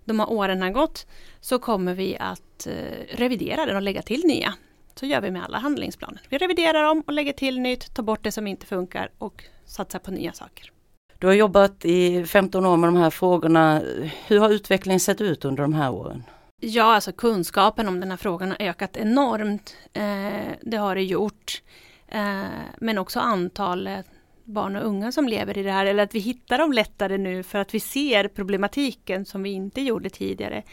de 0.05 0.19
här 0.19 0.31
åren 0.31 0.61
har 0.61 0.69
gått 0.69 1.07
så 1.41 1.59
kommer 1.59 1.93
vi 1.93 2.17
att 2.19 2.67
eh, 2.67 3.15
revidera 3.15 3.65
den 3.65 3.75
och 3.75 3.81
lägga 3.81 4.01
till 4.01 4.21
nya. 4.25 4.53
Så 4.95 5.05
gör 5.05 5.21
vi 5.21 5.31
med 5.31 5.43
alla 5.43 5.57
handlingsplaner. 5.57 6.21
Vi 6.29 6.37
reviderar 6.37 6.83
dem 6.83 7.03
och 7.07 7.13
lägger 7.13 7.33
till 7.33 7.59
nytt, 7.59 7.93
tar 7.93 8.03
bort 8.03 8.23
det 8.23 8.31
som 8.31 8.47
inte 8.47 8.65
funkar 8.65 9.09
och 9.17 9.43
satsar 9.65 9.99
på 9.99 10.11
nya 10.11 10.33
saker. 10.33 10.71
Du 11.19 11.27
har 11.27 11.33
jobbat 11.33 11.85
i 11.85 12.25
15 12.25 12.65
år 12.65 12.77
med 12.77 12.87
de 12.87 12.95
här 12.95 13.09
frågorna. 13.09 13.81
Hur 14.27 14.39
har 14.39 14.49
utvecklingen 14.49 14.99
sett 14.99 15.21
ut 15.21 15.45
under 15.45 15.63
de 15.63 15.73
här 15.73 15.91
åren? 15.91 16.23
Ja, 16.59 16.95
alltså 16.95 17.11
kunskapen 17.11 17.87
om 17.87 17.99
den 17.99 18.09
här 18.09 18.17
frågan 18.17 18.49
har 18.49 18.57
ökat 18.59 18.97
enormt. 18.97 19.75
Eh, 19.93 20.53
det 20.61 20.77
har 20.77 20.95
det 20.95 21.03
gjort. 21.03 21.61
Eh, 22.07 22.43
men 22.77 22.97
också 22.97 23.19
antalet 23.19 24.05
barn 24.43 24.75
och 24.75 24.85
unga 24.85 25.11
som 25.11 25.27
lever 25.27 25.57
i 25.57 25.63
det 25.63 25.71
här, 25.71 25.85
eller 25.85 26.03
att 26.03 26.15
vi 26.15 26.19
hittar 26.19 26.57
dem 26.57 26.73
lättare 26.73 27.17
nu 27.17 27.43
för 27.43 27.59
att 27.59 27.73
vi 27.73 27.79
ser 27.79 28.27
problematiken 28.27 29.25
som 29.25 29.43
vi 29.43 29.49
inte 29.49 29.81
gjorde 29.81 30.09
tidigare. 30.09 30.63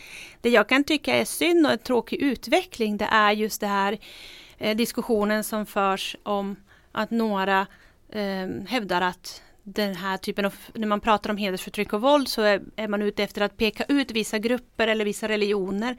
Det 0.41 0.51
jag 0.51 0.69
kan 0.69 0.85
tycka 0.85 1.17
är 1.17 1.25
synd 1.25 1.67
och 1.67 1.73
en 1.73 1.79
tråkig 1.79 2.23
utveckling, 2.23 2.97
det 2.97 3.09
är 3.11 3.33
just 3.33 3.61
det 3.61 3.67
här 3.67 3.99
eh, 4.59 4.77
diskussionen 4.77 5.45
som 5.45 5.67
förs 5.67 6.17
om 6.23 6.57
att 6.93 7.11
några 7.11 7.67
eh, 8.09 8.49
hävdar 8.67 9.01
att 9.01 9.43
den 9.63 9.95
här 9.95 10.17
typen 10.17 10.45
av, 10.45 10.55
när 10.75 10.87
man 10.87 11.01
pratar 11.01 11.31
om 11.31 11.37
hedersförtryck 11.37 11.93
och 11.93 12.01
våld 12.01 12.29
så 12.29 12.43
är, 12.43 12.63
är, 12.77 12.89
man 12.89 13.03
ute 13.03 13.23
efter 13.23 13.41
att 13.43 13.57
peka 13.57 13.85
ut 13.89 14.11
vissa 14.11 14.39
grupper 14.39 14.89
eller 14.89 15.05
vissa 15.05 15.29
religioner. 15.29 15.97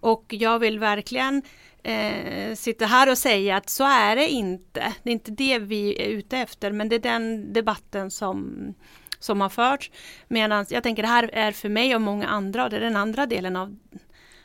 Och 0.00 0.24
jag 0.28 0.58
vill 0.58 0.78
verkligen 0.78 1.42
eh, 1.86 2.54
sitta 2.54 2.86
här 2.86 3.10
och 3.10 3.18
säga 3.18 3.56
att 3.56 3.70
så 3.70 3.84
är 3.84 4.16
det 4.16 4.28
inte. 4.28 4.94
Det 5.02 5.10
är 5.10 5.12
inte 5.12 5.30
det 5.30 5.58
vi 5.58 6.02
är 6.02 6.08
ute 6.08 6.38
efter 6.38 6.72
men 6.72 6.88
det 6.88 6.96
är 6.96 7.00
den 7.00 7.52
debatten 7.52 8.10
som, 8.10 8.74
som 9.18 9.40
har 9.40 9.48
förts. 9.48 9.90
Medan 10.28 10.66
jag 10.68 10.82
tänker 10.82 11.02
det 11.02 11.08
här 11.08 11.30
är 11.32 11.52
för 11.52 11.68
mig 11.68 11.94
och 11.94 12.00
många 12.00 12.26
andra 12.26 12.64
och 12.64 12.70
det 12.70 12.76
är 12.76 12.80
den 12.80 12.96
andra 12.96 13.26
delen 13.26 13.56
av 13.56 13.76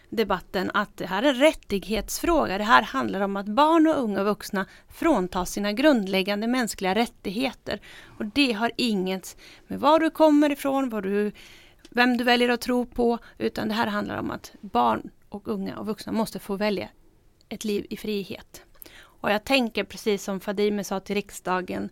debatten 0.09 0.71
att 0.73 0.97
det 0.97 1.05
här 1.05 1.23
är 1.23 1.29
en 1.29 1.35
rättighetsfråga. 1.35 2.57
Det 2.57 2.63
här 2.63 2.81
handlar 2.81 3.21
om 3.21 3.35
att 3.35 3.45
barn 3.45 3.87
och 3.87 4.03
unga 4.03 4.23
vuxna 4.23 4.65
fråntas 4.89 5.51
sina 5.51 5.71
grundläggande 5.71 6.47
mänskliga 6.47 6.95
rättigheter. 6.95 7.81
Och 8.17 8.25
det 8.25 8.51
har 8.51 8.71
inget 8.77 9.37
med 9.67 9.79
var 9.79 9.99
du 9.99 10.09
kommer 10.09 10.51
ifrån, 10.51 10.89
var 10.89 11.01
du, 11.01 11.31
vem 11.89 12.17
du 12.17 12.23
väljer 12.23 12.49
att 12.49 12.61
tro 12.61 12.85
på, 12.85 13.17
utan 13.37 13.67
det 13.67 13.73
här 13.73 13.87
handlar 13.87 14.17
om 14.17 14.31
att 14.31 14.53
barn 14.61 15.09
och 15.29 15.47
unga 15.47 15.77
och 15.77 15.85
vuxna 15.85 16.11
måste 16.11 16.39
få 16.39 16.55
välja 16.55 16.89
ett 17.51 17.65
liv 17.65 17.85
i 17.89 17.97
frihet. 17.97 18.61
Och 19.03 19.31
jag 19.31 19.43
tänker 19.43 19.83
precis 19.83 20.23
som 20.23 20.39
Fadime 20.39 20.83
sa 20.83 20.99
till 20.99 21.15
riksdagen 21.15 21.89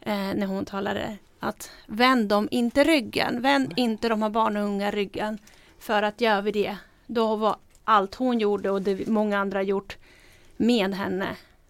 eh, 0.00 0.14
när 0.14 0.46
hon 0.46 0.64
talade 0.64 1.16
att 1.40 1.70
vänd 1.86 2.28
dem 2.28 2.48
inte 2.50 2.84
ryggen, 2.84 3.42
vänd 3.42 3.72
inte 3.76 4.08
de 4.08 4.22
här 4.22 4.30
barn 4.30 4.56
och 4.56 4.64
unga 4.64 4.90
ryggen. 4.90 5.38
För 5.78 6.02
att 6.02 6.20
gör 6.20 6.42
vi 6.42 6.52
det 6.52 6.76
då 7.06 7.36
var 7.36 7.56
allt 7.84 8.14
hon 8.14 8.38
gjorde 8.38 8.70
och 8.70 8.82
det 8.82 9.06
många 9.06 9.38
andra 9.38 9.62
gjort 9.62 9.96
med 10.56 10.94
henne 10.94 11.28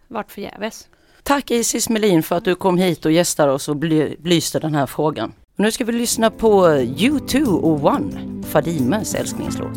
vart 0.08 0.32
förgäves. 0.32 0.88
Tack 1.22 1.50
Isis 1.50 1.88
Melin 1.88 2.22
för 2.22 2.36
att 2.36 2.44
du 2.44 2.54
kom 2.54 2.78
hit 2.78 3.04
och 3.04 3.12
gästade 3.12 3.52
oss 3.52 3.68
och 3.68 3.76
belyste 3.76 4.58
den 4.58 4.74
här 4.74 4.86
frågan. 4.86 5.32
Nu 5.56 5.72
ska 5.72 5.84
vi 5.84 5.92
lyssna 5.92 6.30
på 6.30 6.66
U2 6.68 7.46
och 7.46 7.84
One, 7.84 8.42
Fadimes 8.44 9.14
älsklingslåt. 9.14 9.74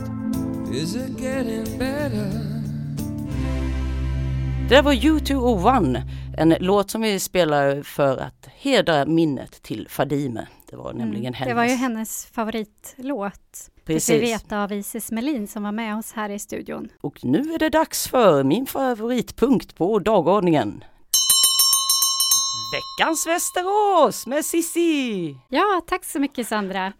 Det 0.71 1.79
där 1.79 2.09
var 2.09 2.42
U2 4.69 5.35
och 5.35 5.65
One, 5.65 6.03
en 6.37 6.55
låt 6.59 6.89
som 6.89 7.01
vi 7.01 7.19
spelar 7.19 7.83
för 7.83 8.17
att 8.17 8.47
hedra 8.55 9.05
minnet 9.05 9.61
till 9.63 9.87
Fadime. 9.89 10.47
Det 10.69 10.75
var 10.75 10.93
nämligen 10.93 11.25
mm, 11.25 11.33
hennes. 11.33 11.49
Det 11.49 11.55
var 11.55 11.65
ju 11.65 11.75
hennes 11.75 12.25
favoritlåt. 12.25 13.69
Precis. 13.85 14.07
Det 14.07 14.19
vi 14.19 14.25
veta 14.25 14.63
av 14.63 14.71
Isis 14.71 15.11
Melin 15.11 15.47
som 15.47 15.63
var 15.63 15.71
med 15.71 15.97
oss 15.97 16.13
här 16.13 16.29
i 16.29 16.39
studion. 16.39 16.89
Och 17.01 17.25
nu 17.25 17.53
är 17.53 17.59
det 17.59 17.69
dags 17.69 18.07
för 18.07 18.43
min 18.43 18.65
favoritpunkt 18.65 19.75
på 19.75 19.99
dagordningen. 19.99 20.83
Veckans 22.73 23.27
Västerås 23.27 24.27
med 24.27 24.45
Sissi! 24.45 25.37
Ja, 25.49 25.81
tack 25.87 26.05
så 26.05 26.19
mycket 26.19 26.47
Sandra. 26.47 26.93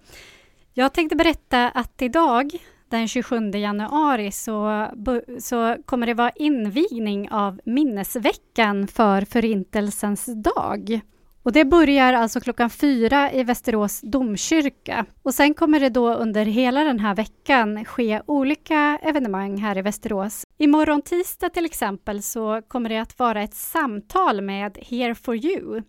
Jag 0.73 0.93
tänkte 0.93 1.15
berätta 1.15 1.69
att 1.69 2.01
idag 2.01 2.51
den 2.97 3.07
27 3.07 3.51
januari 3.51 4.31
så, 4.31 4.87
så 5.39 5.75
kommer 5.85 6.07
det 6.07 6.13
vara 6.13 6.31
invigning 6.35 7.31
av 7.31 7.59
minnesveckan 7.65 8.87
för 8.87 9.21
Förintelsens 9.21 10.25
dag. 10.25 11.01
Och 11.43 11.51
det 11.51 11.65
börjar 11.65 12.13
alltså 12.13 12.39
klockan 12.39 12.69
fyra 12.69 13.31
i 13.31 13.43
Västerås 13.43 14.01
domkyrka. 14.01 15.05
Och 15.23 15.33
sen 15.33 15.53
kommer 15.53 15.79
det 15.79 15.89
då 15.89 16.13
under 16.13 16.45
hela 16.45 16.83
den 16.83 16.99
här 16.99 17.15
veckan 17.15 17.85
ske 17.85 18.21
olika 18.25 18.99
evenemang 19.01 19.57
här 19.57 19.77
i 19.77 19.81
Västerås. 19.81 20.43
Imorgon 20.57 21.01
tisdag 21.01 21.49
till 21.49 21.65
exempel 21.65 22.23
så 22.23 22.61
kommer 22.67 22.89
det 22.89 22.97
att 22.97 23.19
vara 23.19 23.43
ett 23.43 23.55
samtal 23.55 24.41
med 24.41 24.77
Here 24.81 25.15
for 25.15 25.35
you. 25.45 25.81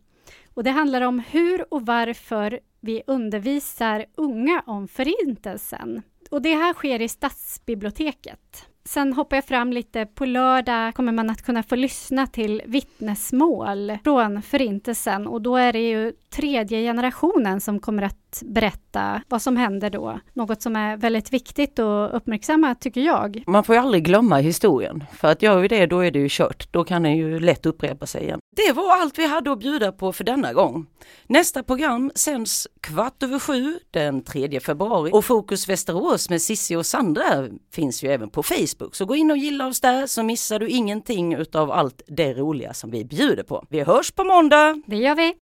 Och 0.54 0.64
det 0.64 0.70
handlar 0.70 1.00
om 1.00 1.18
hur 1.18 1.74
och 1.74 1.86
varför 1.86 2.60
vi 2.80 3.02
undervisar 3.06 4.04
unga 4.16 4.62
om 4.66 4.88
Förintelsen. 4.88 6.02
Och 6.30 6.42
det 6.42 6.54
här 6.54 6.74
sker 6.74 7.02
i 7.02 7.08
Stadsbiblioteket. 7.08 8.66
Sen 8.84 9.12
hoppar 9.12 9.36
jag 9.36 9.44
fram 9.44 9.72
lite. 9.72 10.06
På 10.06 10.24
lördag 10.24 10.94
kommer 10.94 11.12
man 11.12 11.30
att 11.30 11.42
kunna 11.42 11.62
få 11.62 11.76
lyssna 11.76 12.26
till 12.26 12.62
vittnesmål 12.66 13.98
från 14.04 14.42
Förintelsen 14.42 15.26
och 15.26 15.42
då 15.42 15.56
är 15.56 15.72
det 15.72 15.88
ju 15.88 16.12
tredje 16.30 16.82
generationen 16.82 17.60
som 17.60 17.80
kommer 17.80 18.02
att 18.02 18.23
att 18.42 18.48
berätta 18.52 19.22
vad 19.28 19.42
som 19.42 19.56
händer 19.56 19.90
då. 19.90 20.20
Något 20.32 20.62
som 20.62 20.76
är 20.76 20.96
väldigt 20.96 21.32
viktigt 21.32 21.78
att 21.78 22.14
uppmärksamma 22.14 22.74
tycker 22.74 23.00
jag. 23.00 23.44
Man 23.46 23.64
får 23.64 23.74
ju 23.74 23.80
aldrig 23.80 24.04
glömma 24.04 24.36
historien 24.36 25.04
för 25.12 25.28
att 25.28 25.42
gör 25.42 25.60
vi 25.60 25.68
det 25.68 25.86
då 25.86 26.00
är 26.00 26.10
det 26.10 26.18
ju 26.18 26.28
kört. 26.30 26.72
Då 26.72 26.84
kan 26.84 27.02
den 27.02 27.16
ju 27.16 27.40
lätt 27.40 27.66
upprepa 27.66 28.06
sig 28.06 28.22
igen. 28.22 28.38
Det 28.56 28.72
var 28.72 29.00
allt 29.02 29.18
vi 29.18 29.26
hade 29.26 29.52
att 29.52 29.58
bjuda 29.58 29.92
på 29.92 30.12
för 30.12 30.24
denna 30.24 30.52
gång. 30.52 30.86
Nästa 31.26 31.62
program 31.62 32.12
sänds 32.14 32.68
kvart 32.80 33.22
över 33.22 33.38
sju 33.38 33.78
den 33.90 34.24
3 34.24 34.60
februari 34.60 35.10
och 35.12 35.24
Fokus 35.24 35.68
Västerås 35.68 36.30
med 36.30 36.42
Sissi 36.42 36.76
och 36.76 36.86
Sandra 36.86 37.48
finns 37.72 38.04
ju 38.04 38.08
även 38.08 38.30
på 38.30 38.42
Facebook. 38.42 38.94
Så 38.94 39.04
gå 39.04 39.16
in 39.16 39.30
och 39.30 39.36
gilla 39.36 39.66
oss 39.66 39.80
där 39.80 40.06
så 40.06 40.22
missar 40.22 40.58
du 40.58 40.68
ingenting 40.68 41.34
utav 41.34 41.70
allt 41.70 42.02
det 42.06 42.34
roliga 42.34 42.74
som 42.74 42.90
vi 42.90 43.04
bjuder 43.04 43.42
på. 43.42 43.64
Vi 43.70 43.80
hörs 43.80 44.12
på 44.12 44.24
måndag! 44.24 44.82
Det 44.86 44.96
gör 44.96 45.14
vi! 45.14 45.43